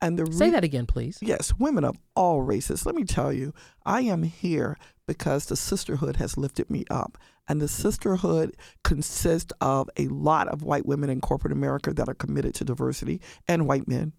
And 0.00 0.18
the 0.18 0.26
re- 0.26 0.32
say 0.32 0.50
that 0.50 0.64
again, 0.64 0.84
please. 0.86 1.18
Yes, 1.22 1.54
women 1.58 1.84
of 1.84 1.96
all 2.14 2.42
races. 2.42 2.84
Let 2.84 2.94
me 2.94 3.04
tell 3.04 3.32
you, 3.32 3.54
I 3.86 4.02
am 4.02 4.22
here 4.22 4.76
because 5.06 5.46
the 5.46 5.56
sisterhood 5.56 6.16
has 6.16 6.36
lifted 6.36 6.68
me 6.68 6.84
up. 6.90 7.16
And 7.48 7.60
the 7.60 7.68
sisterhood 7.68 8.56
consists 8.82 9.52
of 9.60 9.88
a 9.96 10.08
lot 10.08 10.48
of 10.48 10.62
white 10.62 10.86
women 10.86 11.10
in 11.10 11.20
corporate 11.20 11.52
America 11.52 11.92
that 11.92 12.08
are 12.08 12.14
committed 12.14 12.54
to 12.56 12.64
diversity 12.64 13.20
and 13.46 13.66
white 13.66 13.86
men. 13.86 14.12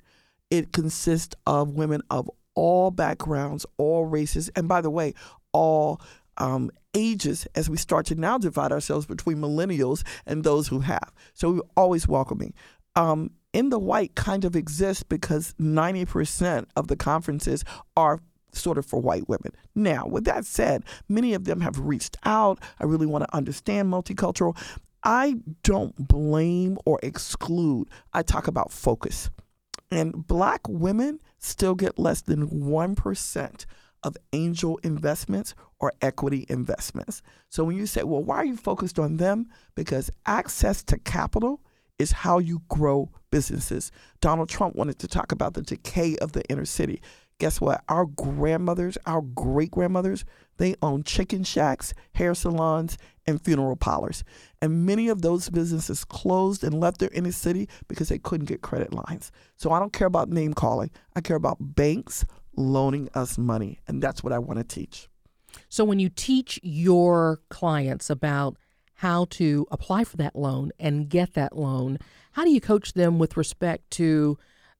It 0.49 0.71
consists 0.71 1.35
of 1.45 1.71
women 1.71 2.01
of 2.09 2.29
all 2.55 2.91
backgrounds, 2.91 3.65
all 3.77 4.05
races, 4.05 4.49
and 4.55 4.67
by 4.67 4.81
the 4.81 4.89
way, 4.89 5.13
all 5.51 6.01
um, 6.37 6.71
ages 6.93 7.47
as 7.55 7.69
we 7.69 7.77
start 7.77 8.05
to 8.07 8.15
now 8.15 8.37
divide 8.37 8.71
ourselves 8.71 9.05
between 9.05 9.37
millennials 9.37 10.03
and 10.25 10.43
those 10.43 10.67
who 10.67 10.79
have. 10.79 11.13
So 11.33 11.51
we're 11.51 11.61
always 11.77 12.07
welcoming. 12.07 12.53
Um, 12.95 13.31
in 13.53 13.69
the 13.69 13.79
white 13.79 14.15
kind 14.15 14.43
of 14.43 14.55
exists 14.55 15.03
because 15.03 15.53
90% 15.59 16.65
of 16.75 16.87
the 16.87 16.95
conferences 16.95 17.63
are 17.95 18.19
sort 18.51 18.77
of 18.77 18.85
for 18.85 18.99
white 18.99 19.27
women. 19.29 19.51
Now, 19.75 20.05
with 20.07 20.25
that 20.25 20.45
said, 20.45 20.83
many 21.07 21.33
of 21.33 21.45
them 21.45 21.61
have 21.61 21.79
reached 21.79 22.17
out. 22.23 22.59
I 22.79 22.85
really 22.85 23.05
want 23.05 23.23
to 23.23 23.35
understand 23.35 23.91
multicultural. 23.91 24.57
I 25.03 25.35
don't 25.63 25.95
blame 26.07 26.77
or 26.85 26.99
exclude. 27.03 27.89
I 28.13 28.23
talk 28.23 28.47
about 28.47 28.71
focus. 28.71 29.29
And 29.95 30.27
black 30.27 30.67
women 30.67 31.21
still 31.39 31.73
get 31.73 31.97
less 31.97 32.21
than 32.21 32.49
1% 32.49 33.65
of 34.03 34.17
angel 34.33 34.77
investments 34.83 35.55
or 35.79 35.93
equity 36.01 36.45
investments. 36.49 37.21
So 37.49 37.63
when 37.63 37.77
you 37.77 37.85
say, 37.85 38.03
well, 38.03 38.21
why 38.21 38.35
are 38.37 38.45
you 38.45 38.57
focused 38.57 38.99
on 38.99 39.17
them? 39.17 39.47
Because 39.73 40.11
access 40.25 40.83
to 40.83 40.99
capital 40.99 41.61
is 41.97 42.11
how 42.11 42.39
you 42.39 42.61
grow 42.67 43.09
businesses. 43.31 43.89
Donald 44.19 44.49
Trump 44.49 44.75
wanted 44.75 44.99
to 44.99 45.07
talk 45.07 45.31
about 45.31 45.53
the 45.53 45.61
decay 45.61 46.17
of 46.17 46.33
the 46.33 46.43
inner 46.49 46.65
city. 46.65 47.01
Guess 47.39 47.59
what? 47.59 47.83
Our 47.89 48.05
grandmothers, 48.05 48.97
our 49.05 49.21
great 49.21 49.71
grandmothers, 49.71 50.23
they 50.57 50.75
owned 50.81 51.05
chicken 51.05 51.43
shacks, 51.43 51.93
hair 52.13 52.33
salons, 52.33 52.97
and 53.27 53.43
funeral 53.43 53.75
parlors. 53.75 54.23
And 54.61 54.85
many 54.85 55.09
of 55.09 55.21
those 55.21 55.49
businesses 55.49 56.05
closed 56.05 56.63
and 56.63 56.79
left 56.79 56.99
their 56.99 57.09
inner 57.11 57.33
city 57.33 57.67
because 57.89 58.07
they 58.07 58.19
couldn't 58.19 58.45
get 58.45 58.61
credit 58.61 58.93
lines. 58.93 59.31
So 59.57 59.71
I 59.71 59.79
don't 59.79 59.91
care 59.91 60.07
about 60.07 60.29
name 60.29 60.53
calling. 60.53 60.91
I 61.15 61.21
care 61.21 61.35
about 61.35 61.57
banks 61.59 62.25
loaning 62.55 63.09
us 63.13 63.37
money. 63.37 63.79
And 63.85 64.01
that's 64.01 64.23
what 64.23 64.31
I 64.31 64.39
want 64.39 64.59
to 64.59 64.63
teach. 64.63 65.09
So 65.67 65.83
when 65.83 65.99
you 65.99 66.09
teach 66.09 66.59
your 66.63 67.41
clients 67.49 68.09
about 68.09 68.55
how 68.99 69.25
to 69.31 69.67
apply 69.71 70.05
for 70.05 70.15
that 70.17 70.37
loan 70.37 70.71
and 70.79 71.09
get 71.09 71.33
that 71.33 71.57
loan, 71.57 71.97
how 72.31 72.45
do 72.45 72.49
you 72.49 72.61
coach 72.61 72.93
them 72.93 73.19
with 73.19 73.35
respect 73.35 73.91
to 73.91 74.37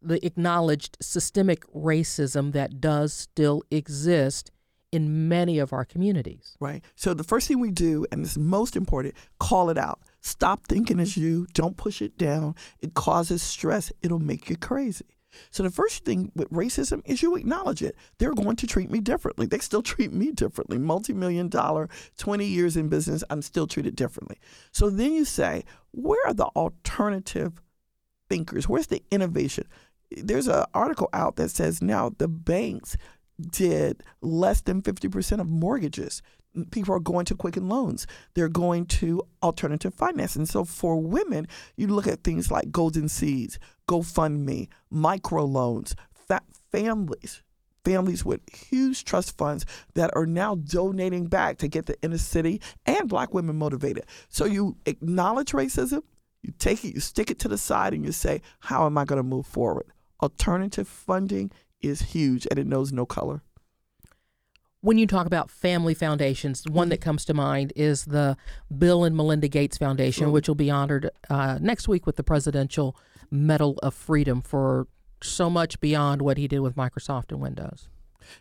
the 0.07 0.25
acknowledged 0.25 0.97
systemic 1.01 1.65
racism 1.73 2.53
that 2.53 2.79
does 2.79 3.13
still 3.13 3.63
exist 3.71 4.51
in 4.91 5.27
many 5.27 5.59
of 5.59 5.73
our 5.73 5.83
communities. 5.83 6.55
Right. 6.59 6.83
So 6.95 7.13
the 7.13 7.23
first 7.23 7.47
thing 7.47 7.59
we 7.59 7.71
do, 7.71 8.05
and 8.11 8.23
it's 8.23 8.37
most 8.37 8.75
important, 8.75 9.15
call 9.39 9.69
it 9.69 9.77
out. 9.77 9.99
Stop 10.21 10.67
thinking 10.67 10.99
it's 10.99 11.17
you. 11.17 11.47
Don't 11.53 11.75
push 11.75 12.01
it 12.01 12.17
down. 12.17 12.55
It 12.79 12.93
causes 12.93 13.43
stress. 13.43 13.91
It'll 14.01 14.19
make 14.19 14.49
you 14.49 14.55
crazy. 14.55 15.05
So 15.51 15.63
the 15.63 15.69
first 15.69 16.05
thing 16.05 16.31
with 16.35 16.49
racism 16.49 17.01
is 17.05 17.21
you 17.21 17.35
acknowledge 17.35 17.81
it. 17.81 17.95
They're 18.17 18.33
going 18.33 18.55
to 18.55 18.67
treat 18.67 18.89
me 18.89 18.99
differently. 19.01 19.45
They 19.45 19.59
still 19.59 19.83
treat 19.83 20.13
me 20.13 20.31
differently. 20.31 20.77
Multi-million 20.77 21.49
dollar, 21.49 21.89
20 22.17 22.45
years 22.45 22.77
in 22.77 22.87
business, 22.87 23.23
I'm 23.29 23.41
still 23.41 23.67
treated 23.67 23.95
differently. 23.95 24.37
So 24.71 24.89
then 24.89 25.11
you 25.11 25.25
say, 25.25 25.65
where 25.91 26.25
are 26.25 26.33
the 26.33 26.45
alternative 26.55 27.61
thinkers? 28.29 28.69
Where's 28.69 28.87
the 28.87 29.03
innovation? 29.11 29.67
There's 30.23 30.47
an 30.47 30.65
article 30.73 31.09
out 31.13 31.35
that 31.35 31.49
says 31.49 31.81
now 31.81 32.11
the 32.17 32.27
banks 32.27 32.97
did 33.39 34.03
less 34.21 34.61
than 34.61 34.81
50% 34.81 35.39
of 35.39 35.47
mortgages. 35.47 36.21
People 36.71 36.95
are 36.95 36.99
going 36.99 37.25
to 37.25 37.35
Quicken 37.35 37.67
Loans. 37.67 38.07
They're 38.33 38.47
going 38.47 38.85
to 38.85 39.21
alternative 39.43 39.93
finance. 39.93 40.37
And 40.37 40.47
so 40.47 40.63
for 40.63 41.01
women, 41.01 41.47
you 41.75 41.87
look 41.87 42.07
at 42.07 42.23
things 42.23 42.49
like 42.49 42.71
Golden 42.71 43.09
Seeds, 43.09 43.59
GoFundMe, 43.89 44.69
microloans, 44.91 45.95
fa- 46.13 46.41
families, 46.71 47.43
families 47.83 48.23
with 48.23 48.39
huge 48.53 49.03
trust 49.03 49.37
funds 49.37 49.65
that 49.95 50.11
are 50.15 50.25
now 50.25 50.55
donating 50.55 51.27
back 51.27 51.57
to 51.57 51.67
get 51.67 51.87
the 51.87 52.01
inner 52.01 52.17
city 52.17 52.61
and 52.85 53.09
black 53.09 53.33
women 53.33 53.57
motivated. 53.57 54.05
So 54.29 54.45
you 54.45 54.77
acknowledge 54.85 55.51
racism, 55.51 56.03
you 56.41 56.53
take 56.57 56.85
it, 56.85 56.93
you 56.93 57.01
stick 57.01 57.29
it 57.29 57.39
to 57.39 57.47
the 57.47 57.57
side, 57.57 57.93
and 57.93 58.05
you 58.05 58.11
say, 58.11 58.41
How 58.59 58.85
am 58.85 58.97
I 58.97 59.03
going 59.05 59.17
to 59.17 59.23
move 59.23 59.45
forward? 59.45 59.87
Alternative 60.21 60.87
funding 60.87 61.51
is 61.81 62.01
huge 62.01 62.47
and 62.49 62.59
it 62.59 62.67
knows 62.67 62.91
no 62.91 63.05
color. 63.05 63.41
When 64.81 64.97
you 64.99 65.07
talk 65.07 65.25
about 65.25 65.49
family 65.49 65.95
foundations, 65.95 66.63
one 66.69 66.89
that 66.89 67.01
comes 67.01 67.25
to 67.25 67.33
mind 67.33 67.73
is 67.75 68.05
the 68.05 68.37
Bill 68.77 69.03
and 69.03 69.15
Melinda 69.17 69.47
Gates 69.47 69.79
Foundation, 69.79 70.31
which 70.31 70.47
will 70.47 70.55
be 70.55 70.69
honored 70.69 71.09
uh, 71.27 71.57
next 71.59 71.87
week 71.87 72.05
with 72.05 72.17
the 72.17 72.23
Presidential 72.23 72.95
Medal 73.31 73.79
of 73.81 73.95
Freedom 73.95 74.43
for 74.43 74.87
so 75.23 75.49
much 75.49 75.79
beyond 75.79 76.21
what 76.21 76.37
he 76.37 76.47
did 76.47 76.59
with 76.59 76.75
Microsoft 76.75 77.31
and 77.31 77.41
Windows. 77.41 77.89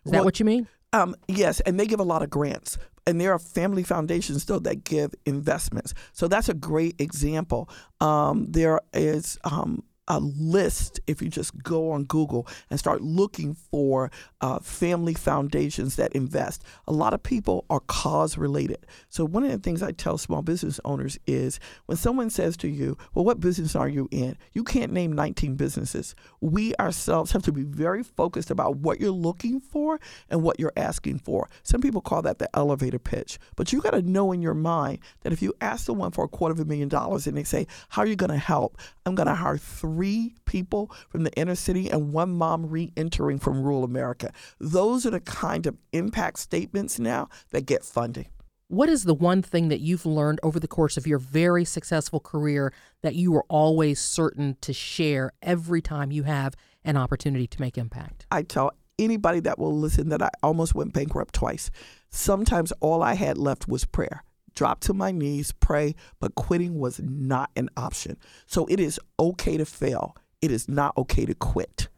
Is 0.04 0.12
that 0.12 0.24
what 0.24 0.38
you 0.38 0.44
mean? 0.44 0.68
Um, 0.92 1.16
yes, 1.28 1.60
and 1.60 1.80
they 1.80 1.86
give 1.86 1.98
a 1.98 2.04
lot 2.04 2.22
of 2.22 2.30
grants. 2.30 2.78
And 3.06 3.20
there 3.20 3.32
are 3.32 3.38
family 3.38 3.82
foundations, 3.82 4.44
though, 4.44 4.60
that 4.60 4.84
give 4.84 5.14
investments. 5.26 5.92
So 6.12 6.28
that's 6.28 6.48
a 6.48 6.54
great 6.54 7.00
example. 7.00 7.68
Um, 8.00 8.46
there 8.50 8.80
is 8.92 9.38
um, 9.44 9.82
a 10.08 10.20
list 10.20 11.00
if 11.06 11.22
you 11.22 11.28
just 11.28 11.62
go 11.62 11.90
on 11.92 12.04
Google 12.04 12.46
and 12.70 12.78
start 12.78 13.00
looking 13.00 13.54
for 13.54 14.10
uh, 14.40 14.58
family 14.58 15.14
foundations 15.14 15.96
that 15.96 16.12
invest. 16.12 16.62
A 16.86 16.92
lot 16.92 17.14
of 17.14 17.22
people 17.22 17.64
are 17.70 17.80
cause 17.80 18.36
related. 18.36 18.86
So, 19.08 19.24
one 19.24 19.44
of 19.44 19.50
the 19.50 19.58
things 19.58 19.82
I 19.82 19.92
tell 19.92 20.18
small 20.18 20.42
business 20.42 20.78
owners 20.84 21.18
is 21.26 21.58
when 21.86 21.96
someone 21.96 22.30
says 22.30 22.56
to 22.58 22.68
you, 22.68 22.98
Well, 23.14 23.24
what 23.24 23.40
business 23.40 23.74
are 23.74 23.88
you 23.88 24.08
in? 24.10 24.36
You 24.52 24.64
can't 24.64 24.92
name 24.92 25.12
19 25.12 25.56
businesses. 25.56 26.14
We 26.40 26.74
ourselves 26.76 27.32
have 27.32 27.42
to 27.42 27.52
be 27.52 27.62
very 27.62 28.02
focused 28.02 28.50
about 28.50 28.76
what 28.76 29.00
you're 29.00 29.10
looking 29.10 29.60
for 29.60 29.98
and 30.28 30.42
what 30.42 30.60
you're 30.60 30.72
asking 30.76 31.20
for. 31.20 31.48
Some 31.62 31.80
people 31.80 32.00
call 32.00 32.22
that 32.22 32.38
the 32.38 32.54
elevator 32.54 32.98
pitch, 32.98 33.38
but 33.56 33.72
you 33.72 33.80
got 33.80 33.92
to 33.92 34.02
know 34.02 34.32
in 34.32 34.42
your 34.42 34.54
mind 34.54 34.98
that 35.22 35.32
if 35.32 35.40
you 35.40 35.54
ask 35.60 35.86
someone 35.86 36.10
for 36.10 36.24
a 36.24 36.28
quarter 36.28 36.52
of 36.52 36.60
a 36.60 36.64
million 36.64 36.88
dollars 36.88 37.26
and 37.26 37.36
they 37.36 37.44
say, 37.44 37.66
How 37.88 38.02
are 38.02 38.06
you 38.06 38.16
going 38.16 38.30
to 38.30 38.36
help? 38.36 38.78
I'm 39.06 39.14
going 39.14 39.28
to 39.28 39.34
hire 39.34 39.56
three 39.56 39.93
three 39.94 40.34
people 40.44 40.90
from 41.08 41.22
the 41.22 41.32
inner 41.34 41.54
city 41.54 41.88
and 41.88 42.12
one 42.12 42.32
mom 42.32 42.68
re 42.68 42.92
entering 42.96 43.38
from 43.38 43.62
rural 43.62 43.84
America. 43.84 44.32
Those 44.58 45.06
are 45.06 45.10
the 45.10 45.20
kind 45.20 45.66
of 45.66 45.76
impact 45.92 46.40
statements 46.40 46.98
now 46.98 47.28
that 47.52 47.66
get 47.66 47.84
funding. 47.84 48.26
What 48.66 48.88
is 48.88 49.04
the 49.04 49.14
one 49.14 49.40
thing 49.40 49.68
that 49.68 49.80
you've 49.80 50.04
learned 50.04 50.40
over 50.42 50.58
the 50.58 50.66
course 50.66 50.96
of 50.96 51.06
your 51.06 51.18
very 51.18 51.64
successful 51.64 52.18
career 52.18 52.72
that 53.02 53.14
you 53.14 53.34
are 53.36 53.44
always 53.48 54.00
certain 54.00 54.56
to 54.62 54.72
share 54.72 55.32
every 55.42 55.80
time 55.80 56.10
you 56.10 56.24
have 56.24 56.54
an 56.82 56.96
opportunity 56.96 57.46
to 57.46 57.60
make 57.60 57.78
impact? 57.78 58.26
I 58.32 58.42
tell 58.42 58.72
anybody 58.98 59.38
that 59.40 59.60
will 59.60 59.78
listen 59.78 60.08
that 60.08 60.22
I 60.22 60.30
almost 60.42 60.74
went 60.74 60.92
bankrupt 60.92 61.34
twice. 61.34 61.70
Sometimes 62.10 62.72
all 62.80 63.00
I 63.00 63.14
had 63.14 63.38
left 63.38 63.68
was 63.68 63.84
prayer 63.84 64.24
drop 64.54 64.80
to 64.80 64.94
my 64.94 65.10
knees, 65.10 65.52
pray, 65.52 65.94
but 66.20 66.34
quitting 66.34 66.78
was 66.78 67.00
not 67.00 67.50
an 67.56 67.70
option. 67.76 68.16
So 68.46 68.66
it 68.66 68.80
is 68.80 69.00
okay 69.18 69.56
to 69.56 69.64
fail. 69.64 70.16
It 70.40 70.50
is 70.50 70.68
not 70.68 70.96
okay 70.96 71.26
to 71.26 71.34
quit. 71.34 71.88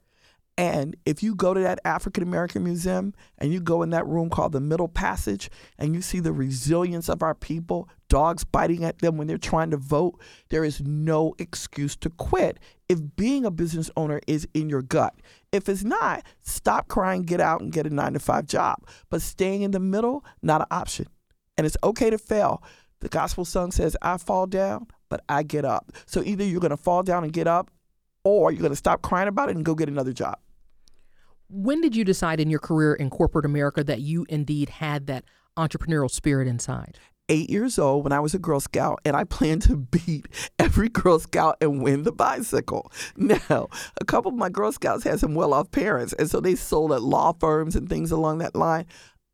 And 0.58 0.96
if 1.04 1.22
you 1.22 1.34
go 1.34 1.52
to 1.52 1.60
that 1.60 1.80
African 1.84 2.22
American 2.22 2.64
Museum 2.64 3.12
and 3.36 3.52
you 3.52 3.60
go 3.60 3.82
in 3.82 3.90
that 3.90 4.06
room 4.06 4.30
called 4.30 4.52
the 4.52 4.60
Middle 4.60 4.88
Passage 4.88 5.50
and 5.78 5.94
you 5.94 6.00
see 6.00 6.18
the 6.18 6.32
resilience 6.32 7.10
of 7.10 7.22
our 7.22 7.34
people, 7.34 7.90
dogs 8.08 8.42
biting 8.42 8.82
at 8.82 9.00
them 9.00 9.18
when 9.18 9.26
they're 9.26 9.36
trying 9.36 9.70
to 9.72 9.76
vote, 9.76 10.18
there 10.48 10.64
is 10.64 10.80
no 10.80 11.34
excuse 11.38 11.94
to 11.96 12.08
quit 12.08 12.58
if 12.88 13.00
being 13.16 13.44
a 13.44 13.50
business 13.50 13.90
owner 13.98 14.20
is 14.26 14.48
in 14.54 14.70
your 14.70 14.80
gut. 14.80 15.14
If 15.52 15.68
it's 15.68 15.84
not, 15.84 16.25
stop 16.40 16.88
crying, 16.88 17.25
get 17.25 17.40
out 17.40 17.60
and 17.60 17.70
get 17.70 17.86
a 17.86 17.90
nine 17.90 18.14
to 18.14 18.18
five 18.18 18.46
job. 18.46 18.78
But 19.10 19.20
staying 19.20 19.60
in 19.60 19.72
the 19.72 19.80
middle, 19.80 20.25
not 20.40 20.62
an 20.62 20.68
option 20.70 21.06
and 21.56 21.66
it's 21.66 21.76
okay 21.82 22.10
to 22.10 22.18
fail. 22.18 22.62
The 23.00 23.08
gospel 23.08 23.44
song 23.44 23.72
says, 23.72 23.96
I 24.02 24.16
fall 24.16 24.46
down, 24.46 24.86
but 25.08 25.22
I 25.28 25.42
get 25.42 25.64
up. 25.64 25.92
So 26.06 26.22
either 26.25 26.44
you're 26.44 26.60
going 26.60 26.70
to 26.70 26.76
fall 26.76 27.02
down 27.02 27.25
and 27.25 27.32
get 27.32 27.46
up, 27.46 27.70
or 28.25 28.50
you're 28.50 28.60
going 28.60 28.72
to 28.72 28.76
stop 28.76 29.02
crying 29.02 29.28
about 29.28 29.50
it 29.50 29.56
and 29.56 29.64
go 29.64 29.75
get 29.75 29.88
another 29.88 30.12
job. 30.12 30.38
When 31.48 31.80
did 31.80 31.94
you 31.94 32.04
decide 32.04 32.40
in 32.40 32.50
your 32.50 32.58
career 32.58 32.94
in 32.94 33.08
corporate 33.08 33.44
America 33.44 33.84
that 33.84 34.00
you 34.00 34.26
indeed 34.28 34.68
had 34.68 35.06
that 35.06 35.25
entrepreneurial 35.56 36.10
spirit 36.10 36.48
inside? 36.48 36.98
Eight 37.28 37.50
years 37.50 37.78
old 37.78 38.04
when 38.04 38.12
I 38.12 38.20
was 38.20 38.34
a 38.34 38.38
Girl 38.38 38.60
Scout, 38.60 39.00
and 39.04 39.16
I 39.16 39.25
planned 39.25 39.62
to 39.62 39.76
beat 39.76 40.26
every 40.58 40.88
Girl 40.88 41.18
Scout 41.18 41.56
and 41.60 41.82
win 41.82 42.02
the 42.04 42.12
bicycle. 42.12 42.90
Now, 43.16 43.68
a 44.00 44.04
couple 44.04 44.32
of 44.32 44.36
my 44.38 44.48
Girl 44.48 44.72
Scouts 44.72 45.04
had 45.04 45.20
some 45.20 45.34
well 45.34 45.52
off 45.52 45.70
parents, 45.70 46.12
and 46.12 46.30
so 46.30 46.40
they 46.40 46.54
sold 46.54 46.92
at 46.92 47.02
law 47.02 47.32
firms 47.32 47.76
and 47.76 47.88
things 47.88 48.10
along 48.10 48.38
that 48.38 48.56
line. 48.56 48.86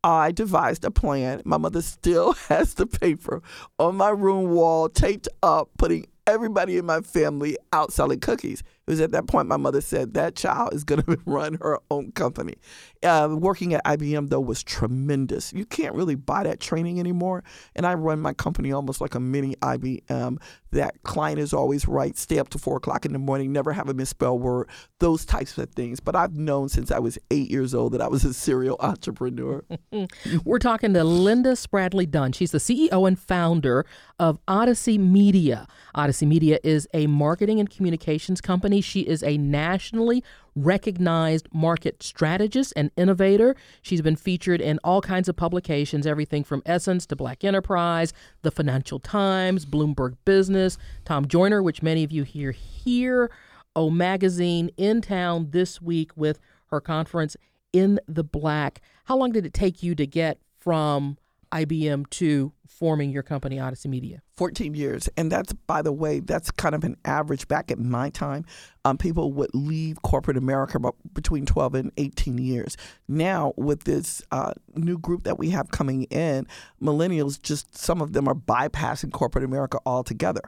I 0.03 0.31
devised 0.31 0.83
a 0.83 0.91
plan. 0.91 1.41
My 1.45 1.57
mother 1.57 1.81
still 1.81 2.33
has 2.49 2.73
the 2.73 2.85
paper 2.85 3.41
on 3.79 3.95
my 3.95 4.09
room 4.09 4.49
wall 4.51 4.89
taped 4.89 5.27
up, 5.41 5.69
putting 5.77 6.05
everybody 6.27 6.77
in 6.77 6.85
my 6.85 7.01
family 7.01 7.57
out 7.71 7.93
selling 7.93 8.19
cookies. 8.19 8.63
It 8.85 8.91
was 8.91 8.99
at 8.99 9.11
that 9.11 9.27
point 9.27 9.47
my 9.47 9.57
mother 9.57 9.79
said 9.81 10.13
that 10.15 10.35
child 10.35 10.73
is 10.73 10.83
going 10.83 11.01
to 11.03 11.17
run 11.25 11.57
her 11.61 11.79
own 11.89 12.11
company. 12.11 12.55
Uh, 13.01 13.35
working 13.39 13.73
at 13.73 13.83
IBM 13.85 14.29
though 14.29 14.41
was 14.41 14.63
tremendous. 14.63 15.53
You 15.53 15.65
can't 15.65 15.95
really 15.95 16.15
buy 16.15 16.43
that 16.43 16.59
training 16.59 16.99
anymore, 16.99 17.43
and 17.75 17.85
I 17.85 17.93
run 17.93 18.19
my 18.19 18.33
company 18.33 18.71
almost 18.71 19.01
like 19.01 19.15
a 19.15 19.19
mini 19.19 19.55
IBM. 19.55 20.37
That 20.71 21.03
client 21.03 21.39
is 21.39 21.53
always 21.53 21.87
right. 21.87 22.17
Stay 22.17 22.39
up 22.39 22.49
to 22.49 22.57
four 22.57 22.77
o'clock 22.77 23.05
in 23.05 23.13
the 23.13 23.19
morning. 23.19 23.51
Never 23.51 23.73
have 23.73 23.89
a 23.89 23.93
misspelled 23.93 24.41
word. 24.41 24.69
Those 24.99 25.23
types 25.23 25.57
of 25.57 25.69
things. 25.71 25.99
But 25.99 26.15
I've 26.15 26.35
known 26.35 26.67
since 26.69 26.89
I 26.89 26.97
was 26.97 27.19
eight 27.29 27.51
years 27.51 27.75
old 27.75 27.93
that 27.93 28.01
I 28.01 28.07
was 28.07 28.25
a 28.25 28.33
serial 28.33 28.77
entrepreneur. 28.79 29.63
We're 30.43 30.59
talking 30.59 30.93
to 30.93 31.03
Linda 31.03 31.51
Spradley 31.51 32.09
Dunn. 32.09 32.31
She's 32.31 32.51
the 32.51 32.57
CEO 32.57 33.07
and 33.07 33.19
founder 33.19 33.85
of 34.17 34.39
Odyssey 34.47 34.97
Media. 34.97 35.67
Odyssey 35.93 36.25
Media 36.25 36.59
is 36.63 36.87
a 36.93 37.05
marketing 37.07 37.59
and 37.59 37.69
communications 37.69 38.41
company. 38.41 38.72
She 38.81 39.01
is 39.01 39.23
a 39.23 39.37
nationally 39.37 40.23
recognized 40.55 41.47
market 41.53 42.03
strategist 42.03 42.73
and 42.75 42.91
innovator. 42.95 43.55
She's 43.81 44.01
been 44.01 44.15
featured 44.15 44.61
in 44.61 44.79
all 44.83 45.01
kinds 45.01 45.27
of 45.27 45.35
publications, 45.35 46.05
everything 46.05 46.43
from 46.43 46.61
Essence 46.65 47.05
to 47.07 47.15
Black 47.15 47.43
Enterprise, 47.43 48.13
the 48.41 48.51
Financial 48.51 48.99
Times, 48.99 49.65
Bloomberg 49.65 50.15
Business, 50.25 50.77
Tom 51.05 51.27
Joyner, 51.27 51.63
which 51.63 51.81
many 51.81 52.03
of 52.03 52.11
you 52.11 52.23
hear 52.23 52.51
here, 52.51 53.31
O 53.75 53.89
Magazine, 53.89 54.69
in 54.77 55.01
town 55.01 55.47
this 55.51 55.81
week 55.81 56.11
with 56.15 56.39
her 56.67 56.79
conference 56.79 57.35
in 57.71 57.99
the 58.07 58.23
Black. 58.23 58.81
How 59.05 59.17
long 59.17 59.31
did 59.31 59.45
it 59.45 59.53
take 59.53 59.81
you 59.81 59.95
to 59.95 60.05
get 60.05 60.39
from 60.57 61.17
IBM 61.53 62.09
to 62.09 62.51
forming 62.67 63.11
your 63.11 63.23
company, 63.23 63.59
Odyssey 63.59 63.87
Media? 63.87 64.21
14 64.37 64.73
years. 64.73 65.07
And 65.15 65.31
that's, 65.31 65.53
by 65.53 65.81
the 65.81 65.91
way, 65.91 66.19
that's 66.19 66.49
kind 66.49 66.73
of 66.73 66.83
an 66.83 66.97
average. 67.05 67.47
Back 67.47 67.71
at 67.71 67.77
my 67.77 68.09
time, 68.09 68.45
um, 68.83 68.97
people 68.97 69.31
would 69.33 69.51
leave 69.53 70.01
corporate 70.01 70.37
America 70.37 70.79
between 71.13 71.45
12 71.45 71.75
and 71.75 71.91
18 71.97 72.39
years. 72.39 72.75
Now, 73.07 73.53
with 73.55 73.83
this 73.83 74.23
uh, 74.31 74.53
new 74.75 74.97
group 74.97 75.23
that 75.23 75.37
we 75.37 75.51
have 75.51 75.69
coming 75.69 76.03
in, 76.05 76.47
millennials, 76.81 77.41
just 77.41 77.77
some 77.77 78.01
of 78.01 78.13
them 78.13 78.27
are 78.27 78.35
bypassing 78.35 79.11
corporate 79.11 79.43
America 79.43 79.77
altogether. 79.85 80.41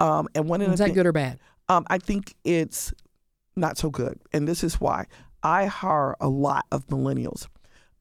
Um, 0.00 0.28
and 0.34 0.48
one 0.48 0.62
is 0.62 0.78
that 0.78 0.94
good 0.94 1.06
or 1.06 1.12
bad? 1.12 1.38
Um, 1.68 1.84
I 1.88 1.98
think 1.98 2.34
it's 2.44 2.92
not 3.56 3.76
so 3.78 3.90
good. 3.90 4.18
And 4.32 4.48
this 4.48 4.64
is 4.64 4.80
why 4.80 5.06
I 5.42 5.66
hire 5.66 6.16
a 6.20 6.28
lot 6.28 6.66
of 6.72 6.86
millennials 6.88 7.46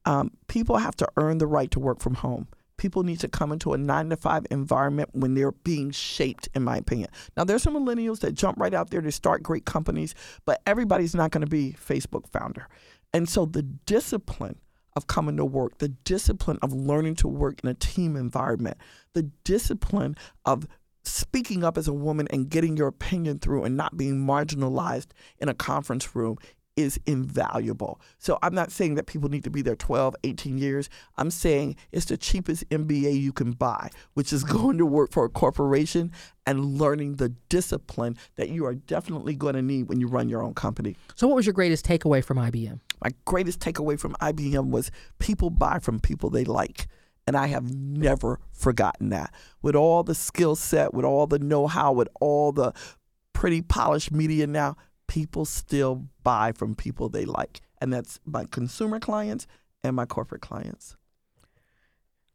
um, 0.06 0.32
people 0.48 0.78
have 0.78 0.96
to 0.98 1.08
earn 1.18 1.38
the 1.38 1.48
right 1.48 1.70
to 1.72 1.80
work 1.80 2.00
from 2.00 2.16
home. 2.16 2.48
People 2.78 3.04
need 3.04 3.20
to 3.22 3.30
come 3.30 3.52
into 3.52 3.74
a 3.74 3.78
nine 3.78 4.10
to 4.10 4.18
five 4.18 4.46
environment 4.52 5.10
when 5.14 5.34
they're 5.34 5.54
being 5.54 5.92
shaped, 5.92 6.50
in 6.54 6.64
my 6.64 6.78
opinion. 6.78 7.10
Now, 7.38 7.46
there's 7.46 7.64
some 7.64 7.74
millennials 7.74 8.20
that 8.20 8.34
jump 8.34 8.60
right 8.60 8.74
out 8.74 8.90
there 8.90 9.02
to 9.02 9.12
start 9.12 9.44
great 9.44 9.66
companies, 9.66 10.14
but 10.46 10.62
everybody's 10.66 11.16
not 11.16 11.32
going 11.32 11.42
to 11.42 11.50
be 11.50 11.74
Facebook 11.74 12.28
founder. 12.28 12.68
And 13.14 13.30
so 13.30 13.46
the 13.46 13.64
discipline 13.64 14.60
of 14.96 15.08
coming 15.08 15.38
to 15.38 15.46
work, 15.46 15.78
the 15.78 15.90
discipline 15.90 16.60
of 16.62 16.74
learning 16.74 17.16
to 17.16 17.28
work 17.28 17.62
in 17.64 17.70
a 17.70 17.74
team 17.74 18.16
environment, 18.16 18.78
the 19.14 19.24
discipline 19.44 20.16
of 20.46 20.68
speaking 21.04 21.64
up 21.64 21.78
as 21.78 21.88
a 21.88 21.94
woman 21.94 22.28
and 22.32 22.50
getting 22.50 22.76
your 22.76 22.88
opinion 22.88 23.40
through 23.40 23.64
and 23.64 23.78
not 23.78 23.96
being 23.98 24.26
marginalized 24.26 25.08
in 25.40 25.50
a 25.50 25.54
conference 25.54 26.16
room 26.16 26.38
is 26.76 27.00
invaluable. 27.06 28.02
So 28.18 28.38
I'm 28.42 28.54
not 28.54 28.72
saying 28.72 28.96
that 28.96 29.06
people 29.06 29.30
need 29.30 29.44
to 29.46 29.50
be 29.50 29.62
there 29.62 29.76
12, 29.76 30.16
18 30.24 30.58
years. 30.58 30.90
I'm 31.18 31.32
saying 31.32 31.78
it's 31.92 32.06
the 32.06 32.18
cheapest 32.18 32.70
MBA 32.70 33.20
you 33.20 33.32
can 33.32 33.54
buy, 33.54 33.90
which 34.14 34.34
is 34.34 34.44
going 34.56 34.78
to 34.78 34.86
work 34.86 35.12
for 35.12 35.26
a 35.26 35.30
corporation 35.30 36.12
and 36.46 36.78
learning 36.78 37.16
the 37.16 37.30
discipline 37.50 38.18
that 38.36 38.50
you 38.50 38.66
are 38.66 38.76
definitely 38.76 39.36
going 39.36 39.56
to 39.56 39.62
need 39.62 39.90
when 39.90 40.00
you 40.00 40.08
run 40.08 40.30
your 40.30 40.44
own 40.44 40.54
company. 40.54 40.96
So, 41.16 41.28
what 41.28 41.36
was 41.36 41.46
your 41.46 41.54
greatest 41.54 41.86
takeaway 41.86 42.24
from 42.24 42.38
IBM? 42.38 42.80
My 43.04 43.12
greatest 43.26 43.60
takeaway 43.60 44.00
from 44.00 44.14
IBM 44.16 44.70
was 44.70 44.92
people 45.20 45.50
buy 45.50 45.80
from 45.80 46.00
people 46.00 46.30
they 46.30 46.46
like. 46.46 46.88
And 47.28 47.36
I 47.36 47.48
have 47.48 47.74
never 47.74 48.40
forgotten 48.52 49.10
that. 49.10 49.34
With 49.64 49.76
all 49.76 50.04
the 50.04 50.14
skill 50.14 50.56
set, 50.56 50.94
with 50.94 51.06
all 51.06 51.26
the 51.26 51.40
know 51.40 51.66
how, 51.66 51.92
with 51.92 52.08
all 52.22 52.52
the 52.52 52.72
pretty 53.34 53.64
polished 53.64 54.12
media 54.12 54.46
now, 54.46 54.76
people 55.08 55.46
still 55.46 56.08
buy 56.24 56.52
from 56.52 56.76
people 56.76 57.10
they 57.10 57.26
like. 57.26 57.62
And 57.82 57.94
that's 57.94 58.20
my 58.26 58.46
consumer 58.46 59.00
clients 59.00 59.48
and 59.84 59.96
my 59.96 60.06
corporate 60.06 60.42
clients. 60.42 60.96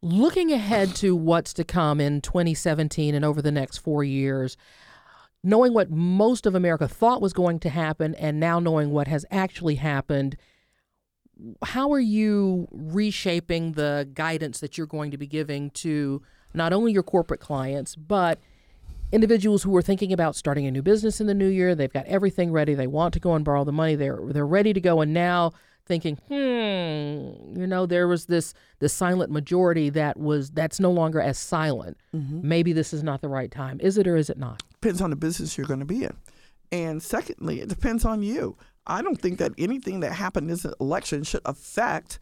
Looking 0.02 0.52
ahead 0.52 0.94
to 0.96 1.14
what's 1.14 1.52
to 1.54 1.64
come 1.64 2.00
in 2.00 2.20
2017 2.20 3.14
and 3.14 3.24
over 3.24 3.42
the 3.42 3.52
next 3.52 3.78
four 3.78 4.02
years, 4.02 4.56
knowing 5.42 5.74
what 5.74 5.90
most 5.90 6.46
of 6.46 6.54
America 6.54 6.88
thought 6.88 7.20
was 7.20 7.32
going 7.32 7.58
to 7.60 7.68
happen 7.68 8.14
and 8.14 8.40
now 8.40 8.60
knowing 8.60 8.90
what 8.90 9.08
has 9.08 9.26
actually 9.30 9.76
happened, 9.76 10.36
how 11.62 11.92
are 11.92 12.00
you 12.00 12.68
reshaping 12.70 13.72
the 13.72 14.08
guidance 14.14 14.60
that 14.60 14.76
you're 14.76 14.86
going 14.86 15.10
to 15.10 15.18
be 15.18 15.26
giving 15.26 15.70
to 15.70 16.22
not 16.52 16.72
only 16.72 16.92
your 16.92 17.02
corporate 17.02 17.40
clients, 17.40 17.94
but 17.96 18.38
individuals 19.12 19.62
who 19.62 19.76
are 19.76 19.82
thinking 19.82 20.12
about 20.12 20.36
starting 20.36 20.66
a 20.66 20.70
new 20.70 20.82
business 20.82 21.20
in 21.20 21.26
the 21.26 21.34
new 21.34 21.48
year. 21.48 21.74
They've 21.74 21.92
got 21.92 22.06
everything 22.06 22.52
ready. 22.52 22.74
They 22.74 22.86
want 22.86 23.14
to 23.14 23.20
go 23.20 23.34
and 23.34 23.44
borrow 23.44 23.64
the 23.64 23.72
money. 23.72 23.94
They're 23.94 24.20
they're 24.22 24.46
ready 24.46 24.72
to 24.72 24.80
go, 24.80 25.00
and 25.00 25.12
now 25.12 25.52
thinking, 25.86 26.16
hmm, 26.28 27.58
you 27.58 27.66
know, 27.66 27.86
there 27.86 28.06
was 28.06 28.26
this 28.26 28.54
this 28.78 28.92
silent 28.92 29.30
majority 29.30 29.90
that 29.90 30.16
was 30.16 30.50
that's 30.50 30.80
no 30.80 30.90
longer 30.90 31.20
as 31.20 31.38
silent. 31.38 31.96
Mm-hmm. 32.14 32.48
Maybe 32.48 32.72
this 32.72 32.92
is 32.92 33.02
not 33.02 33.20
the 33.20 33.28
right 33.28 33.50
time. 33.50 33.78
Is 33.80 33.98
it 33.98 34.06
or 34.06 34.16
is 34.16 34.30
it 34.30 34.38
not? 34.38 34.62
Depends 34.80 35.00
on 35.00 35.10
the 35.10 35.16
business 35.16 35.58
you're 35.58 35.66
going 35.66 35.80
to 35.80 35.86
be 35.86 36.04
in, 36.04 36.16
and 36.72 37.02
secondly, 37.02 37.60
it 37.60 37.68
depends 37.68 38.04
on 38.04 38.22
you. 38.22 38.56
I 38.86 39.02
don't 39.02 39.20
think 39.20 39.38
that 39.38 39.52
anything 39.58 40.00
that 40.00 40.12
happened 40.12 40.48
in 40.48 40.56
this 40.56 40.66
election 40.80 41.22
should 41.22 41.42
affect 41.44 42.18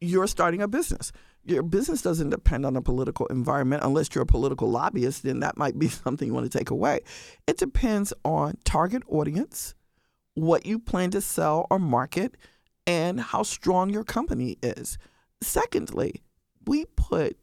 your 0.00 0.26
starting 0.26 0.62
a 0.62 0.68
business 0.68 1.12
your 1.50 1.62
business 1.62 2.02
doesn't 2.02 2.30
depend 2.30 2.64
on 2.64 2.76
a 2.76 2.82
political 2.82 3.26
environment. 3.26 3.82
Unless 3.84 4.14
you're 4.14 4.22
a 4.22 4.26
political 4.26 4.70
lobbyist 4.70 5.22
then 5.22 5.40
that 5.40 5.56
might 5.56 5.78
be 5.78 5.88
something 6.04 6.26
you 6.26 6.34
want 6.34 6.50
to 6.50 6.58
take 6.58 6.70
away. 6.70 7.00
It 7.46 7.58
depends 7.58 8.12
on 8.24 8.58
target 8.64 9.02
audience 9.08 9.74
what 10.34 10.64
you 10.64 10.78
plan 10.78 11.10
to 11.10 11.20
sell 11.20 11.66
or 11.70 11.78
market 11.78 12.36
and 12.86 13.20
how 13.20 13.42
strong 13.42 13.90
your 13.90 14.04
company 14.04 14.56
is. 14.62 14.96
Secondly 15.42 16.22
we 16.66 16.84
put 16.96 17.36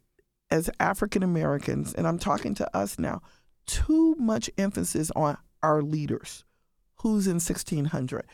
as 0.49 0.69
african 0.79 1.23
americans 1.23 1.93
and 1.93 2.07
i'm 2.07 2.19
talking 2.19 2.53
to 2.53 2.77
us 2.77 2.97
now 2.99 3.21
too 3.65 4.15
much 4.17 4.49
emphasis 4.57 5.11
on 5.15 5.37
our 5.63 5.81
leaders 5.81 6.45
who's 6.97 7.27
in 7.27 7.35
1600 7.35 8.25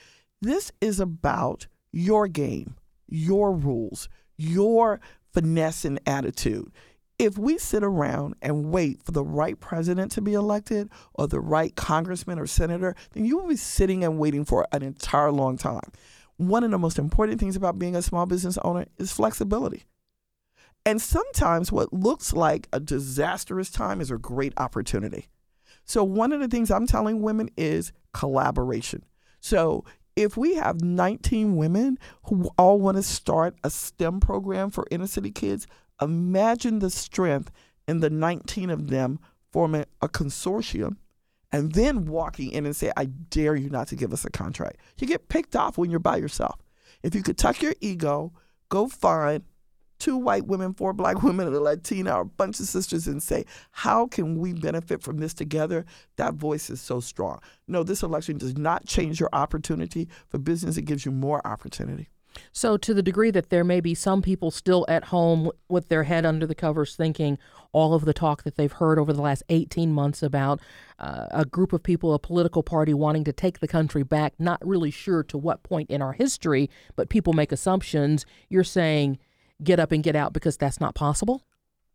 this 0.41 0.71
is 0.81 0.99
about 0.99 1.67
your 1.91 2.27
game 2.27 2.75
your 3.07 3.53
rules 3.53 4.09
your 4.37 4.99
finesse 5.33 5.85
and 5.85 5.99
attitude. 6.05 6.71
If 7.19 7.37
we 7.37 7.57
sit 7.57 7.83
around 7.83 8.35
and 8.41 8.71
wait 8.71 9.03
for 9.03 9.11
the 9.11 9.23
right 9.23 9.59
president 9.59 10.11
to 10.13 10.21
be 10.21 10.33
elected 10.33 10.89
or 11.13 11.27
the 11.27 11.39
right 11.39 11.75
congressman 11.75 12.39
or 12.39 12.47
senator, 12.47 12.95
then 13.11 13.25
you 13.25 13.37
will 13.37 13.47
be 13.47 13.55
sitting 13.55 14.03
and 14.03 14.19
waiting 14.19 14.45
for 14.45 14.67
an 14.71 14.81
entire 14.81 15.31
long 15.31 15.57
time. 15.57 15.91
One 16.37 16.63
of 16.63 16.71
the 16.71 16.79
most 16.79 16.97
important 16.97 17.39
things 17.39 17.55
about 17.55 17.77
being 17.77 17.95
a 17.95 18.01
small 18.01 18.25
business 18.25 18.57
owner 18.63 18.85
is 18.97 19.11
flexibility. 19.11 19.83
And 20.85 21.01
sometimes 21.01 21.71
what 21.71 21.93
looks 21.93 22.33
like 22.33 22.67
a 22.73 22.79
disastrous 22.79 23.69
time 23.69 24.01
is 24.01 24.11
a 24.11 24.17
great 24.17 24.53
opportunity. 24.57 25.29
So, 25.85 26.03
one 26.03 26.31
of 26.31 26.39
the 26.39 26.47
things 26.47 26.71
I'm 26.71 26.87
telling 26.87 27.21
women 27.21 27.49
is 27.57 27.91
collaboration. 28.13 29.03
So, 29.39 29.83
if 30.15 30.37
we 30.37 30.55
have 30.55 30.81
19 30.81 31.55
women 31.55 31.97
who 32.23 32.49
all 32.57 32.79
want 32.79 32.97
to 32.97 33.03
start 33.03 33.55
a 33.63 33.69
STEM 33.69 34.19
program 34.19 34.69
for 34.69 34.87
inner 34.91 35.07
city 35.07 35.31
kids, 35.31 35.67
imagine 36.01 36.79
the 36.79 36.89
strength 36.89 37.51
in 37.87 37.99
the 37.99 38.09
19 38.09 38.69
of 38.69 38.89
them 38.89 39.19
forming 39.51 39.85
a 40.01 40.07
consortium 40.07 40.97
and 41.51 41.73
then 41.73 42.05
walking 42.05 42.51
in 42.51 42.65
and 42.65 42.75
say, 42.75 42.91
I 42.97 43.05
dare 43.05 43.55
you 43.55 43.69
not 43.69 43.87
to 43.89 43.95
give 43.95 44.13
us 44.13 44.25
a 44.25 44.31
contract. 44.31 44.77
You 44.99 45.07
get 45.07 45.29
picked 45.29 45.55
off 45.55 45.77
when 45.77 45.91
you're 45.91 45.99
by 45.99 46.17
yourself. 46.17 46.59
If 47.03 47.13
you 47.13 47.21
could 47.21 47.37
tuck 47.37 47.61
your 47.61 47.75
ego, 47.81 48.33
go 48.69 48.87
find 48.87 49.43
two 50.03 50.17
white 50.17 50.45
women, 50.47 50.73
four 50.73 50.91
black 50.91 51.23
women, 51.23 51.47
and 51.47 51.55
a 51.55 51.61
Latina, 51.61 52.17
or 52.17 52.21
a 52.21 52.25
bunch 52.25 52.59
of 52.59 52.65
sisters, 52.65 53.07
and 53.07 53.23
say, 53.23 53.45
how 53.71 54.05
can 54.05 54.37
we 54.37 54.51
benefit 54.51 55.01
from 55.01 55.17
this 55.17 55.33
together? 55.33 55.85
That 56.17 56.33
voice 56.33 56.69
is 56.69 56.81
so 56.81 56.99
strong. 56.99 57.39
No, 57.69 57.83
this 57.83 58.03
election 58.03 58.37
does 58.37 58.57
not 58.57 58.85
change 58.85 59.21
your 59.21 59.29
opportunity 59.31 60.09
for 60.27 60.39
business, 60.39 60.75
it 60.75 60.83
gives 60.83 61.05
you 61.05 61.11
more 61.11 61.45
opportunity. 61.47 62.09
So, 62.51 62.77
to 62.77 62.93
the 62.95 63.03
degree 63.03 63.29
that 63.31 63.49
there 63.49 63.63
may 63.63 63.79
be 63.79 63.93
some 63.93 64.21
people 64.23 64.49
still 64.49 64.85
at 64.89 65.05
home 65.05 65.51
with 65.69 65.87
their 65.87 66.03
head 66.03 66.25
under 66.25 66.47
the 66.47 66.55
covers 66.55 66.95
thinking 66.95 67.37
all 67.71 67.93
of 67.93 68.05
the 68.05 68.13
talk 68.13 68.43
that 68.43 68.55
they've 68.55 68.71
heard 68.71 68.97
over 68.97 69.13
the 69.13 69.21
last 69.21 69.43
18 69.49 69.93
months 69.93 70.23
about 70.23 70.59
uh, 70.97 71.27
a 71.29 71.45
group 71.45 71.71
of 71.73 71.83
people, 71.83 72.13
a 72.13 72.19
political 72.19 72.63
party 72.63 72.93
wanting 72.93 73.23
to 73.25 73.31
take 73.31 73.59
the 73.59 73.67
country 73.67 74.03
back, 74.03 74.33
not 74.39 74.59
really 74.65 74.91
sure 74.91 75.23
to 75.23 75.37
what 75.37 75.61
point 75.61 75.91
in 75.91 76.01
our 76.01 76.13
history, 76.13 76.71
but 76.95 77.09
people 77.09 77.33
make 77.33 77.51
assumptions, 77.51 78.25
you're 78.49 78.63
saying 78.63 79.19
get 79.63 79.79
up 79.79 79.91
and 79.91 80.03
get 80.03 80.15
out 80.15 80.33
because 80.33 80.57
that's 80.57 80.79
not 80.79 80.95
possible? 80.95 81.43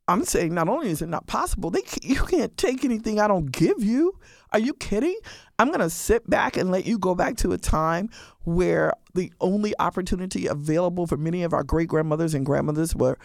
I'm 0.09 0.24
saying 0.24 0.54
not 0.54 0.68
only 0.70 0.88
is 0.88 1.02
it 1.02 1.09
not 1.09 1.26
possible, 1.26 1.70
they 1.70 1.83
you 2.02 2.22
can't 2.24 2.57
take 2.57 2.85
anything 2.85 3.20
I 3.20 3.28
don't 3.28 3.52
give 3.52 3.85
you. 3.85 4.18
Are 4.52 4.59
you 4.59 4.72
kidding? 4.72 5.16
I'm 5.59 5.68
going 5.68 5.81
to 5.81 5.90
sit 5.90 6.28
back 6.28 6.57
and 6.57 6.70
let 6.70 6.87
you 6.87 6.98
go 6.98 7.14
back 7.14 7.37
to 7.38 7.52
a 7.52 7.59
time 7.59 8.09
where 8.44 8.94
the 9.14 9.31
only 9.42 9.74
opportunity 9.78 10.46
available 10.46 11.07
for 11.07 11.18
many 11.18 11.42
of 11.42 11.52
our 11.52 11.62
great 11.62 11.88
grandmothers 11.88 12.33
and 12.33 12.46
grandmothers 12.46 12.96
were 12.96 13.18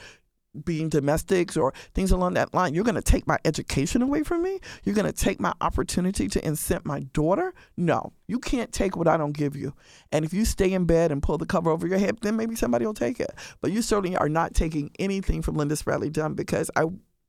being 0.65 0.89
domestics 0.89 1.57
or 1.57 1.73
things 1.93 2.11
along 2.11 2.35
that 2.35 2.53
line. 2.53 2.73
You're 2.73 2.83
going 2.83 2.95
to 2.95 3.01
take 3.01 3.27
my 3.27 3.37
education 3.45 4.01
away 4.01 4.23
from 4.23 4.43
me? 4.43 4.59
You're 4.83 4.95
going 4.95 5.11
to 5.11 5.13
take 5.13 5.39
my 5.39 5.53
opportunity 5.61 6.27
to 6.27 6.41
incent 6.41 6.85
my 6.85 7.01
daughter? 7.13 7.53
No, 7.77 8.13
you 8.27 8.39
can't 8.39 8.71
take 8.71 8.95
what 8.95 9.07
I 9.07 9.17
don't 9.17 9.33
give 9.33 9.55
you. 9.55 9.73
And 10.11 10.23
if 10.25 10.33
you 10.33 10.45
stay 10.45 10.73
in 10.73 10.85
bed 10.85 11.11
and 11.11 11.23
pull 11.23 11.37
the 11.37 11.45
cover 11.45 11.69
over 11.69 11.87
your 11.87 11.97
head, 11.97 12.17
then 12.21 12.35
maybe 12.35 12.55
somebody 12.55 12.85
will 12.85 12.93
take 12.93 13.19
it. 13.19 13.33
But 13.61 13.71
you 13.71 13.81
certainly 13.81 14.15
are 14.15 14.29
not 14.29 14.53
taking 14.53 14.91
anything 14.99 15.41
from 15.41 15.55
Linda 15.55 15.75
Spradley 15.75 16.11
Dunn 16.11 16.33
because 16.33 16.69
I 16.75 16.85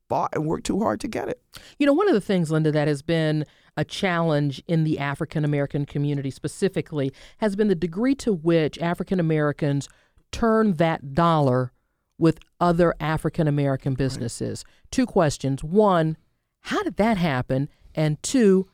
fought 0.09 0.35
and 0.35 0.47
worked 0.47 0.67
too 0.67 0.81
hard 0.81 1.01
to 1.01 1.09
get 1.09 1.29
it. 1.29 1.41
You 1.79 1.87
know, 1.87 1.93
one 1.93 2.09
of 2.09 2.15
the 2.15 2.21
things, 2.21 2.51
Linda, 2.51 2.71
that 2.73 2.89
has 2.89 3.03
been 3.03 3.45
a 3.77 3.85
challenge 3.85 4.63
in 4.69 4.85
the 4.85 4.99
African 4.99 5.45
American 5.45 5.85
community 5.87 6.31
specifically 6.31 7.13
has 7.39 7.57
been 7.57 7.69
the 7.69 7.75
degree 7.75 8.15
to 8.17 8.33
which 8.33 8.79
African 8.79 9.19
Americans 9.19 9.89
turn 10.31 10.75
that 10.75 11.15
dollar 11.15 11.73
with 12.19 12.39
other 12.61 12.95
African 13.01 13.49
American 13.49 13.95
businesses. 13.95 14.65
Right. 14.67 14.91
Two 14.91 15.07
questions. 15.07 15.65
One, 15.65 16.17
how 16.61 16.83
did 16.83 16.97
that 16.97 17.17
happen? 17.17 17.69
And 17.95 18.23
two, 18.23 18.69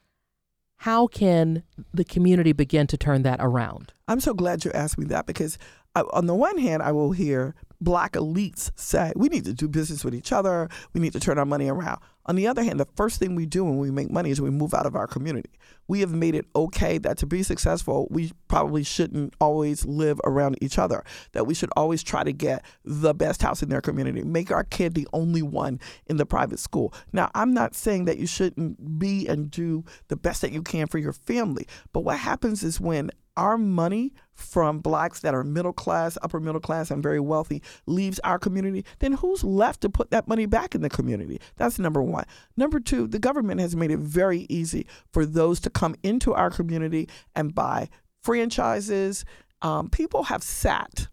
how 0.78 1.06
can 1.06 1.62
the 1.92 2.04
community 2.04 2.52
begin 2.52 2.86
to 2.86 2.96
turn 2.96 3.22
that 3.22 3.38
around? 3.40 3.92
I'm 4.08 4.20
so 4.20 4.32
glad 4.32 4.64
you 4.64 4.72
asked 4.72 4.98
me 4.98 5.04
that 5.06 5.26
because, 5.26 5.58
I, 5.94 6.02
on 6.12 6.26
the 6.26 6.34
one 6.34 6.58
hand, 6.58 6.82
I 6.82 6.92
will 6.92 7.12
hear 7.12 7.54
black 7.80 8.12
elites 8.12 8.70
say 8.76 9.12
we 9.16 9.28
need 9.28 9.44
to 9.44 9.54
do 9.54 9.68
business 9.68 10.04
with 10.04 10.14
each 10.14 10.32
other, 10.32 10.68
we 10.92 11.00
need 11.00 11.12
to 11.12 11.20
turn 11.20 11.38
our 11.38 11.46
money 11.46 11.68
around. 11.68 12.00
On 12.30 12.36
the 12.36 12.46
other 12.46 12.62
hand, 12.62 12.78
the 12.78 12.86
first 12.94 13.18
thing 13.18 13.34
we 13.34 13.44
do 13.44 13.64
when 13.64 13.78
we 13.78 13.90
make 13.90 14.08
money 14.08 14.30
is 14.30 14.40
we 14.40 14.50
move 14.50 14.72
out 14.72 14.86
of 14.86 14.94
our 14.94 15.08
community. 15.08 15.50
We 15.88 15.98
have 15.98 16.12
made 16.12 16.36
it 16.36 16.46
okay 16.54 16.96
that 16.98 17.18
to 17.18 17.26
be 17.26 17.42
successful, 17.42 18.06
we 18.08 18.30
probably 18.46 18.84
shouldn't 18.84 19.34
always 19.40 19.84
live 19.84 20.20
around 20.22 20.56
each 20.62 20.78
other, 20.78 21.02
that 21.32 21.48
we 21.48 21.54
should 21.54 21.70
always 21.76 22.04
try 22.04 22.22
to 22.22 22.32
get 22.32 22.64
the 22.84 23.14
best 23.14 23.42
house 23.42 23.64
in 23.64 23.68
their 23.68 23.80
community, 23.80 24.22
make 24.22 24.52
our 24.52 24.62
kid 24.62 24.94
the 24.94 25.08
only 25.12 25.42
one 25.42 25.80
in 26.06 26.18
the 26.18 26.24
private 26.24 26.60
school. 26.60 26.94
Now, 27.12 27.32
I'm 27.34 27.52
not 27.52 27.74
saying 27.74 28.04
that 28.04 28.18
you 28.18 28.28
shouldn't 28.28 29.00
be 29.00 29.26
and 29.26 29.50
do 29.50 29.84
the 30.06 30.14
best 30.14 30.42
that 30.42 30.52
you 30.52 30.62
can 30.62 30.86
for 30.86 30.98
your 30.98 31.12
family, 31.12 31.66
but 31.92 32.04
what 32.04 32.18
happens 32.18 32.62
is 32.62 32.80
when 32.80 33.10
our 33.36 33.58
money 33.58 34.12
from 34.40 34.80
blacks 34.80 35.20
that 35.20 35.34
are 35.34 35.44
middle 35.44 35.72
class, 35.72 36.16
upper 36.22 36.40
middle 36.40 36.60
class, 36.60 36.90
and 36.90 37.02
very 37.02 37.20
wealthy 37.20 37.62
leaves 37.86 38.18
our 38.20 38.38
community, 38.38 38.84
then 38.98 39.12
who's 39.12 39.44
left 39.44 39.80
to 39.82 39.90
put 39.90 40.10
that 40.10 40.28
money 40.28 40.46
back 40.46 40.74
in 40.74 40.82
the 40.82 40.90
community? 40.90 41.40
That's 41.56 41.78
number 41.78 42.02
one. 42.02 42.24
Number 42.56 42.80
two, 42.80 43.06
the 43.06 43.18
government 43.18 43.60
has 43.60 43.76
made 43.76 43.90
it 43.90 43.98
very 43.98 44.46
easy 44.48 44.86
for 45.12 45.24
those 45.24 45.60
to 45.60 45.70
come 45.70 45.94
into 46.02 46.34
our 46.34 46.50
community 46.50 47.08
and 47.34 47.54
buy 47.54 47.88
franchises. 48.22 49.24
Um, 49.62 49.88
people 49.90 50.24
have 50.24 50.42
sat 50.42 51.08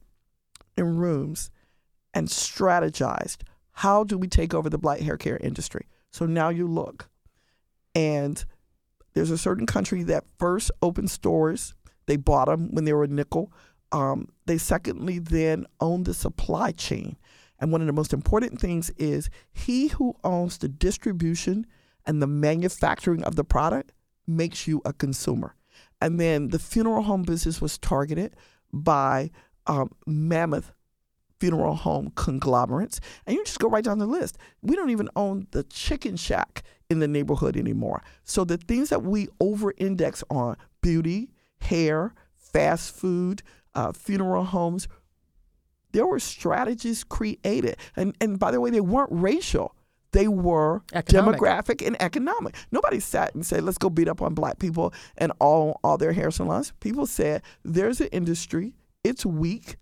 in 0.78 0.98
rooms 0.98 1.50
and 2.14 2.28
strategized 2.28 3.38
how 3.78 4.04
do 4.04 4.18
we 4.18 4.28
take 4.28 4.56
over 4.56 4.72
the 4.72 4.80
black 4.80 5.02
hair 5.02 5.18
care 5.18 5.38
industry? 5.38 5.88
So 6.12 6.26
now 6.26 6.50
you 6.50 6.68
look, 6.68 7.10
and 7.94 8.44
there's 9.14 9.30
a 9.30 9.38
certain 9.38 9.68
country 9.68 10.02
that 10.04 10.24
first 10.40 10.72
opened 10.82 11.12
stores 11.12 11.76
they 12.08 12.16
bought 12.16 12.48
them 12.48 12.70
when 12.72 12.86
they 12.86 12.94
were 12.94 13.04
a 13.04 13.08
nickel. 13.08 13.54
Um, 13.92 14.30
they 14.46 14.58
secondly 14.58 15.20
then 15.20 15.66
own 15.80 16.04
the 16.04 16.14
supply 16.14 16.72
chain. 16.72 17.18
And 17.60 17.72
one 17.72 17.82
of 17.82 17.88
the 17.88 17.94
most 17.94 18.14
important 18.14 18.60
things 18.60 18.90
is 18.98 19.30
he 19.52 19.88
who 19.88 20.16
owns 20.24 20.58
the 20.58 20.68
distribution 20.68 21.66
and 22.06 22.22
the 22.22 22.28
manufacturing 22.28 23.24
of 23.24 23.36
the 23.36 23.44
product 23.44 23.94
makes 24.26 24.68
you 24.68 24.82
a 24.86 24.94
consumer. 24.94 25.56
And 26.02 26.20
then 26.20 26.50
the 26.50 26.60
funeral 26.60 27.04
home 27.04 27.24
business 27.24 27.62
was 27.62 27.78
targeted 27.78 28.36
by 28.72 29.32
um, 29.66 29.92
mammoth 30.06 30.72
funeral 31.40 31.76
home 31.76 32.12
conglomerates. 32.16 33.00
And 33.26 33.36
you 33.36 33.44
just 33.44 33.60
go 33.60 33.70
right 33.70 33.84
down 33.84 34.00
the 34.00 34.08
list. 34.08 34.38
We 34.62 34.76
don't 34.76 34.90
even 34.90 35.10
own 35.16 35.48
the 35.52 35.64
chicken 35.64 36.18
shack 36.18 36.64
in 36.90 37.00
the 37.00 37.08
neighborhood 37.08 37.58
anymore. 37.58 38.02
So 38.24 38.44
the 38.44 38.58
things 38.58 38.90
that 38.90 39.04
we 39.04 39.28
over 39.40 39.74
index 39.78 40.24
on 40.30 40.58
beauty, 40.82 41.30
hair, 41.60 42.14
fast 42.36 42.96
food, 42.96 43.44
uh, 43.76 43.92
funeral 43.92 44.46
homes. 44.46 44.88
There 45.92 46.06
were 46.06 46.20
strategies 46.20 47.04
created. 47.04 47.78
And, 47.96 48.16
and 48.20 48.40
by 48.40 48.52
the 48.52 48.62
way, 48.62 48.70
they 48.70 48.82
weren't 48.82 49.12
racial. 49.12 49.76
They 50.12 50.28
were 50.28 50.82
economic. 50.94 51.40
demographic 51.40 51.86
and 51.86 52.02
economic. 52.02 52.56
Nobody 52.72 53.00
sat 53.00 53.36
and 53.36 53.46
said, 53.46 53.64
let's 53.64 53.78
go 53.78 53.90
beat 53.90 54.08
up 54.08 54.22
on 54.22 54.34
black 54.34 54.58
people 54.58 54.94
and 55.18 55.32
all, 55.40 55.80
all 55.84 55.98
their 55.98 56.14
hair 56.14 56.32
salons. 56.32 56.74
People 56.80 57.06
said, 57.06 57.42
there's 57.64 58.02
an 58.02 58.08
industry, 58.08 58.74
it's 59.04 59.26
weak. 59.26 59.78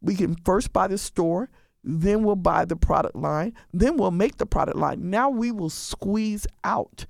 We 0.00 0.16
can 0.16 0.34
first 0.44 0.72
buy 0.72 0.88
the 0.88 0.98
store, 0.98 1.48
then 1.84 2.24
we'll 2.24 2.36
buy 2.36 2.64
the 2.64 2.76
product 2.76 3.16
line, 3.16 3.54
then 3.72 3.96
we'll 3.96 4.10
make 4.10 4.38
the 4.38 4.46
product 4.46 4.76
line. 4.76 5.10
Now 5.10 5.30
we 5.30 5.52
will 5.52 5.70
squeeze 5.70 6.46
out 6.64 7.06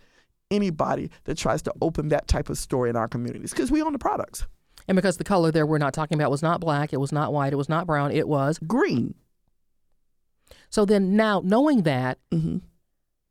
anybody 0.53 1.11
that 1.25 1.37
tries 1.37 1.62
to 1.62 1.73
open 1.81 2.09
that 2.09 2.29
type 2.29 2.49
of 2.49 2.59
store 2.59 2.87
in 2.87 2.95
our 2.95 3.09
communities 3.09 3.51
because 3.51 3.71
we 3.71 3.83
own 3.83 3.93
the 3.93 3.99
products. 3.99 4.47
And 4.88 4.97
because 4.97 5.17
the 5.17 5.25
color 5.25 5.51
there 5.51 5.67
we're 5.67 5.79
not 5.79 5.95
talking 5.95 6.19
about 6.19 6.31
was 6.31 6.43
not 6.43 6.61
black, 6.61 6.93
it 6.93 6.99
was 6.99 7.12
not 7.12 7.33
white, 7.33 7.53
it 7.53 7.57
was 7.57 7.69
not 7.69 7.87
brown, 7.87 8.12
it 8.12 8.29
was 8.29 8.59
green. 8.59 9.15
So 10.71 10.85
then 10.85 11.17
now 11.17 11.41
knowing 11.45 11.83
that, 11.83 12.19
mm-hmm. 12.31 12.59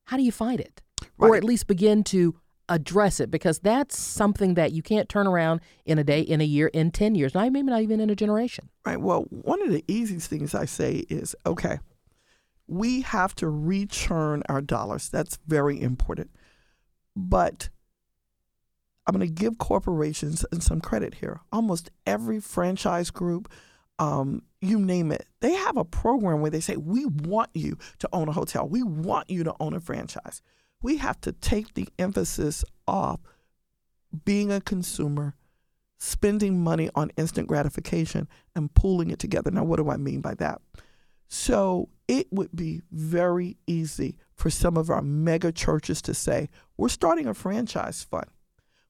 how 0.05 0.17
do 0.17 0.23
you 0.23 0.31
fight 0.31 0.59
it? 0.59 0.81
Right. 1.17 1.29
Or 1.29 1.35
at 1.35 1.43
least 1.43 1.67
begin 1.67 2.03
to 2.05 2.35
address 2.69 3.19
it 3.19 3.29
because 3.29 3.59
that's 3.59 3.97
something 3.97 4.53
that 4.53 4.71
you 4.71 4.81
can't 4.81 5.09
turn 5.09 5.27
around 5.27 5.59
in 5.85 5.99
a 5.99 6.03
day, 6.03 6.21
in 6.21 6.39
a 6.39 6.45
year, 6.45 6.67
in 6.67 6.89
10 6.89 7.15
years, 7.15 7.33
not 7.33 7.51
maybe 7.51 7.69
not 7.69 7.81
even 7.81 7.99
in 7.99 8.09
a 8.09 8.15
generation. 8.15 8.69
Right. 8.85 8.99
Well, 8.99 9.23
one 9.29 9.61
of 9.61 9.71
the 9.71 9.83
easiest 9.87 10.29
things 10.29 10.55
I 10.55 10.65
say 10.65 11.03
is 11.09 11.35
okay, 11.45 11.79
we 12.67 13.01
have 13.01 13.35
to 13.35 13.47
rechurn 13.47 14.41
our 14.47 14.61
dollars. 14.61 15.09
That's 15.09 15.37
very 15.45 15.81
important. 15.81 16.31
But 17.15 17.69
I'm 19.05 19.15
going 19.15 19.27
to 19.27 19.33
give 19.33 19.57
corporations 19.57 20.45
some 20.59 20.81
credit 20.81 21.15
here. 21.15 21.41
Almost 21.51 21.89
every 22.05 22.39
franchise 22.39 23.09
group, 23.09 23.51
um, 23.99 24.43
you 24.61 24.79
name 24.79 25.11
it, 25.11 25.27
they 25.39 25.53
have 25.53 25.77
a 25.77 25.85
program 25.85 26.41
where 26.41 26.51
they 26.51 26.59
say, 26.59 26.77
We 26.77 27.05
want 27.05 27.49
you 27.53 27.77
to 27.99 28.09
own 28.13 28.27
a 28.27 28.31
hotel. 28.31 28.67
We 28.67 28.83
want 28.83 29.29
you 29.29 29.43
to 29.43 29.55
own 29.59 29.73
a 29.73 29.79
franchise. 29.79 30.41
We 30.81 30.97
have 30.97 31.19
to 31.21 31.31
take 31.31 31.73
the 31.73 31.87
emphasis 31.99 32.63
off 32.87 33.19
being 34.25 34.51
a 34.51 34.61
consumer, 34.61 35.35
spending 35.97 36.63
money 36.63 36.89
on 36.95 37.11
instant 37.17 37.47
gratification, 37.47 38.27
and 38.55 38.73
pooling 38.73 39.09
it 39.09 39.19
together. 39.19 39.51
Now, 39.51 39.63
what 39.63 39.77
do 39.77 39.89
I 39.89 39.97
mean 39.97 40.21
by 40.21 40.35
that? 40.35 40.61
So 41.33 41.87
it 42.09 42.27
would 42.29 42.53
be 42.53 42.81
very 42.91 43.55
easy 43.65 44.17
for 44.35 44.49
some 44.49 44.75
of 44.75 44.89
our 44.89 45.01
mega 45.01 45.53
churches 45.53 46.01
to 46.01 46.13
say, 46.13 46.49
we're 46.75 46.89
starting 46.89 47.25
a 47.25 47.33
franchise 47.33 48.03
fund. 48.03 48.25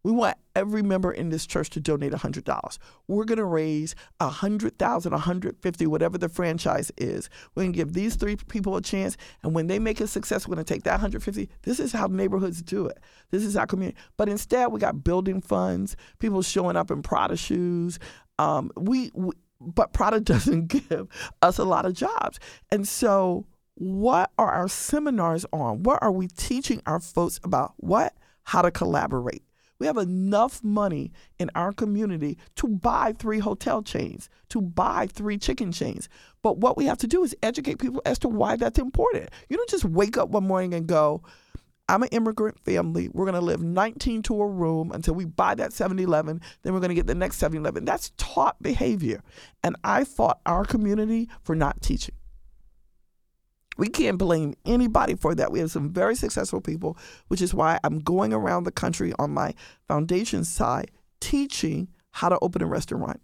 We 0.02 0.12
want 0.12 0.38
every 0.56 0.82
member 0.82 1.12
in 1.12 1.30
this 1.30 1.46
church 1.46 1.70
to 1.70 1.80
donate 1.80 2.14
$100. 2.14 2.78
We're 3.08 3.26
going 3.26 3.38
to 3.38 3.46
raise 3.46 3.94
100,000, 4.18 5.12
150, 5.12 5.86
whatever 5.86 6.18
the 6.18 6.30
franchise 6.30 6.92
is. 6.98 7.30
We're 7.54 7.62
going 7.62 7.74
to 7.74 7.78
give 7.78 7.94
these 7.94 8.16
three 8.16 8.36
people 8.36 8.76
a 8.76 8.82
chance, 8.82 9.18
and 9.44 9.54
when 9.54 9.68
they 9.68 9.78
make 9.78 10.02
a 10.02 10.08
success, 10.08 10.48
we're 10.48 10.56
going 10.56 10.66
to 10.66 10.74
take 10.74 10.84
that 10.86 10.94
150. 10.94 11.48
This 11.62 11.80
is 11.80 11.92
how 11.92 12.08
neighborhoods 12.08 12.64
do 12.64 12.88
it. 12.88 12.98
This 13.30 13.44
is 13.44 13.56
our 13.56 13.68
community. 13.68 14.00
But 14.18 14.30
instead, 14.30 14.72
we 14.72 14.80
got 14.80 15.04
building 15.04 15.42
funds, 15.42 15.96
people 16.18 16.42
showing 16.42 16.76
up 16.76 16.90
in 16.90 17.04
Prada 17.04 17.38
shoes. 17.38 18.00
Um, 18.40 18.72
we, 18.76 19.12
we 19.14 19.34
but 19.62 19.94
Prada 19.94 20.20
doesn't 20.22 20.68
give 20.68 21.08
us 21.42 21.58
a 21.58 21.64
lot 21.64 21.86
of 21.86 21.94
jobs. 21.94 22.40
And 22.72 22.88
so, 22.88 23.46
what 23.76 24.32
are 24.38 24.52
our 24.52 24.68
seminars 24.68 25.46
on? 25.54 25.84
What 25.84 26.00
are 26.02 26.12
we 26.12 26.28
teaching 26.28 26.82
our 26.86 27.00
folks 27.00 27.40
about? 27.44 27.74
What? 27.78 28.14
How 28.44 28.62
to 28.62 28.72
collaborate. 28.72 29.44
We 29.80 29.88
have 29.88 29.98
enough 29.98 30.64
money 30.64 31.12
in 31.40 31.50
our 31.56 31.72
community 31.72 32.38
to 32.58 32.68
buy 32.68 33.16
three 33.18 33.40
hotel 33.40 33.82
chains, 33.82 34.30
to 34.50 34.62
buy 34.62 35.08
three 35.08 35.40
chicken 35.40 35.72
chains. 35.72 36.08
But 36.44 36.60
what 36.60 36.78
we 36.78 36.86
have 36.86 37.00
to 37.00 37.08
do 37.08 37.24
is 37.24 37.36
educate 37.42 37.80
people 37.80 38.00
as 38.06 38.20
to 38.20 38.28
why 38.28 38.58
that's 38.58 38.78
important. 38.78 39.32
You 39.50 39.58
don't 39.58 39.70
just 39.70 39.86
wake 39.86 40.18
up 40.18 40.30
one 40.30 40.46
morning 40.46 40.76
and 40.76 40.86
go, 40.86 41.24
I'm 41.92 42.04
an 42.04 42.10
immigrant 42.14 42.58
family. 42.58 43.10
We're 43.10 43.26
going 43.26 43.36
to 43.36 43.42
live 43.42 43.62
19 43.62 44.24
to 44.24 44.42
a 44.42 44.48
room 44.48 44.94
until 44.94 45.14
we 45.14 45.26
buy 45.26 45.56
that 45.56 45.74
7 45.74 46.00
Eleven. 46.00 46.40
Then 46.62 46.74
we're 46.74 46.80
going 46.80 46.90
to 46.90 46.96
get 46.96 47.06
the 47.06 47.16
next 47.16 47.38
7 47.38 47.58
Eleven. 47.58 47.84
That's 47.84 48.12
taught 48.18 48.56
behavior. 48.64 49.22
And 49.62 49.76
I 49.84 50.06
fought 50.06 50.40
our 50.46 50.64
community 50.64 51.28
for 51.44 51.54
not 51.54 51.82
teaching. 51.82 52.16
We 53.78 53.90
can't 53.90 54.18
blame 54.18 54.54
anybody 54.66 55.16
for 55.16 55.36
that. 55.36 55.52
We 55.52 55.60
have 55.60 55.72
some 55.72 55.92
very 55.92 56.16
successful 56.16 56.62
people, 56.62 56.98
which 57.28 57.42
is 57.42 57.54
why 57.54 57.78
I'm 57.84 58.00
going 58.00 58.32
around 58.32 58.64
the 58.64 58.72
country 58.72 59.12
on 59.20 59.32
my 59.32 59.54
foundation 59.90 60.46
side 60.46 60.92
teaching 61.20 61.90
how 62.12 62.30
to 62.30 62.40
open 62.42 62.62
a 62.62 62.68
restaurant, 62.68 63.22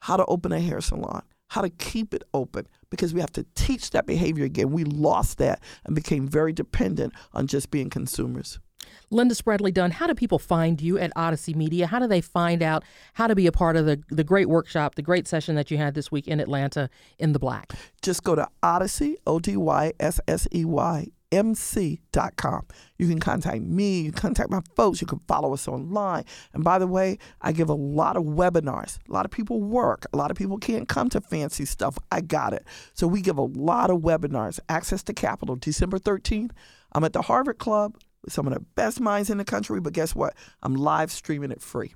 how 0.00 0.18
to 0.18 0.26
open 0.26 0.52
a 0.52 0.60
hair 0.60 0.82
salon, 0.82 1.22
how 1.52 1.60
to 1.60 1.68
keep 1.68 2.14
it 2.14 2.22
open 2.32 2.66
because 2.88 3.12
we 3.12 3.20
have 3.20 3.30
to 3.30 3.44
teach 3.54 3.90
that 3.90 4.06
behavior 4.06 4.46
again. 4.46 4.70
We 4.70 4.84
lost 4.84 5.36
that 5.36 5.60
and 5.84 5.94
became 5.94 6.26
very 6.26 6.50
dependent 6.50 7.12
on 7.34 7.46
just 7.46 7.70
being 7.70 7.90
consumers. 7.90 8.58
Linda 9.10 9.34
Spradley 9.34 9.72
Dunn, 9.72 9.90
how 9.90 10.06
do 10.06 10.14
people 10.14 10.38
find 10.38 10.80
you 10.80 10.98
at 10.98 11.12
Odyssey 11.14 11.52
Media? 11.52 11.86
How 11.86 11.98
do 11.98 12.06
they 12.06 12.22
find 12.22 12.62
out 12.62 12.84
how 13.12 13.26
to 13.26 13.34
be 13.34 13.46
a 13.46 13.52
part 13.52 13.76
of 13.76 13.84
the, 13.84 14.02
the 14.08 14.24
great 14.24 14.48
workshop, 14.48 14.94
the 14.94 15.02
great 15.02 15.28
session 15.28 15.54
that 15.56 15.70
you 15.70 15.76
had 15.76 15.92
this 15.92 16.10
week 16.10 16.26
in 16.26 16.40
Atlanta 16.40 16.88
in 17.18 17.32
the 17.32 17.38
Black? 17.38 17.74
Just 18.00 18.24
go 18.24 18.34
to 18.34 18.48
Odyssey, 18.62 19.18
O 19.26 19.38
D 19.38 19.54
Y 19.54 19.92
S 20.00 20.20
S 20.26 20.48
E 20.54 20.64
Y, 20.64 21.08
mc.com. 21.32 22.66
You 22.98 23.08
can 23.08 23.18
contact 23.18 23.62
me, 23.62 24.02
you 24.02 24.12
can 24.12 24.20
contact 24.20 24.50
my 24.50 24.60
folks, 24.76 25.00
you 25.00 25.06
can 25.06 25.18
follow 25.20 25.52
us 25.52 25.66
online. 25.66 26.24
And 26.52 26.62
by 26.62 26.78
the 26.78 26.86
way, 26.86 27.18
I 27.40 27.52
give 27.52 27.68
a 27.68 27.74
lot 27.74 28.16
of 28.16 28.24
webinars. 28.24 28.98
A 29.08 29.12
lot 29.12 29.24
of 29.24 29.30
people 29.30 29.60
work, 29.60 30.06
a 30.12 30.16
lot 30.16 30.30
of 30.30 30.36
people 30.36 30.58
can't 30.58 30.88
come 30.88 31.08
to 31.10 31.20
fancy 31.20 31.64
stuff. 31.64 31.98
I 32.12 32.20
got 32.20 32.52
it. 32.52 32.64
So 32.94 33.06
we 33.06 33.22
give 33.22 33.38
a 33.38 33.42
lot 33.42 33.90
of 33.90 34.00
webinars. 34.02 34.60
Access 34.68 35.02
to 35.04 35.14
Capital, 35.14 35.56
December 35.56 35.98
13th. 35.98 36.50
I'm 36.92 37.04
at 37.04 37.14
the 37.14 37.22
Harvard 37.22 37.58
Club 37.58 37.96
with 38.22 38.32
some 38.32 38.46
of 38.46 38.54
the 38.54 38.60
best 38.60 39.00
minds 39.00 39.30
in 39.30 39.38
the 39.38 39.44
country, 39.44 39.80
but 39.80 39.92
guess 39.92 40.14
what? 40.14 40.34
I'm 40.62 40.74
live 40.74 41.10
streaming 41.10 41.50
it 41.50 41.62
free. 41.62 41.94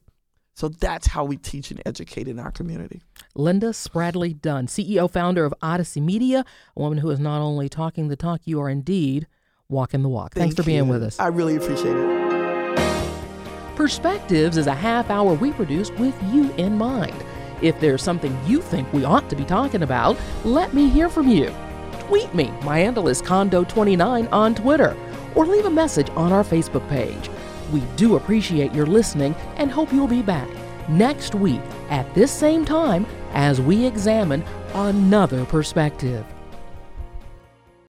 So 0.57 0.71
that's 0.71 1.09
how 1.09 1.23
we 1.27 1.37
teach 1.37 1.71
and 1.71 1.83
educate 1.85 2.27
in 2.27 2.39
our 2.39 2.51
community. 2.51 3.03
Linda 3.35 3.69
Spradley 3.69 4.41
Dunn, 4.41 4.67
CEO 4.67 5.09
founder 5.11 5.45
of 5.45 5.53
Odyssey 5.61 6.01
Media, 6.01 6.47
a 6.75 6.81
woman 6.81 6.97
who 6.97 7.11
is 7.11 7.21
not 7.21 7.43
only 7.43 7.69
talking 7.69 8.09
the 8.09 8.17
talk, 8.17 8.41
you 8.47 8.59
are 8.63 8.71
indeed 8.71 9.27
walking 9.69 10.03
the 10.03 10.09
walk. 10.09 10.33
Thank 10.33 10.45
Thanks 10.45 10.55
for 10.55 10.63
being 10.63 10.89
with 10.89 11.03
us. 11.03 11.21
I 11.21 11.27
really 11.27 11.57
appreciate 11.57 11.95
it. 11.95 13.77
Perspectives 13.77 14.57
is 14.57 14.67
a 14.67 14.75
half 14.75 15.11
hour 15.11 15.35
we 15.35 15.53
produce 15.53 15.91
with 15.91 16.17
you 16.33 16.51
in 16.55 16.79
mind. 16.79 17.15
If 17.61 17.79
there's 17.79 18.03
something 18.03 18.35
you 18.47 18.63
think 18.63 18.91
we 18.95 19.05
ought 19.05 19.29
to 19.29 19.37
be 19.37 19.45
talking 19.45 19.83
about, 19.83 20.17
let 20.43 20.73
me 20.73 20.89
hear 20.89 21.11
from 21.11 21.29
you. 21.29 21.55
Tweet 22.01 22.35
me. 22.35 22.51
My 22.63 22.79
handle 22.79 23.09
is 23.09 23.21
Condo29 23.21 24.33
on 24.33 24.55
Twitter, 24.55 24.97
or 25.35 25.45
leave 25.45 25.67
a 25.67 25.71
message 25.71 26.09
on 26.17 26.33
our 26.33 26.45
Facebook 26.45 26.89
page. 26.89 27.29
We 27.73 27.81
do 27.97 28.17
appreciate 28.17 28.73
your 28.73 28.87
listening 28.87 29.35
and 29.57 29.71
hope 29.71 29.93
you'll 29.93 30.07
be 30.07 30.23
back 30.23 30.49
next 30.89 31.35
week 31.35 31.61
at 31.91 32.13
this 32.15 32.31
same 32.31 32.65
time 32.65 33.07
as 33.33 33.61
we 33.61 33.85
examine 33.87 34.45
another 34.75 35.45
perspective. 35.45 36.25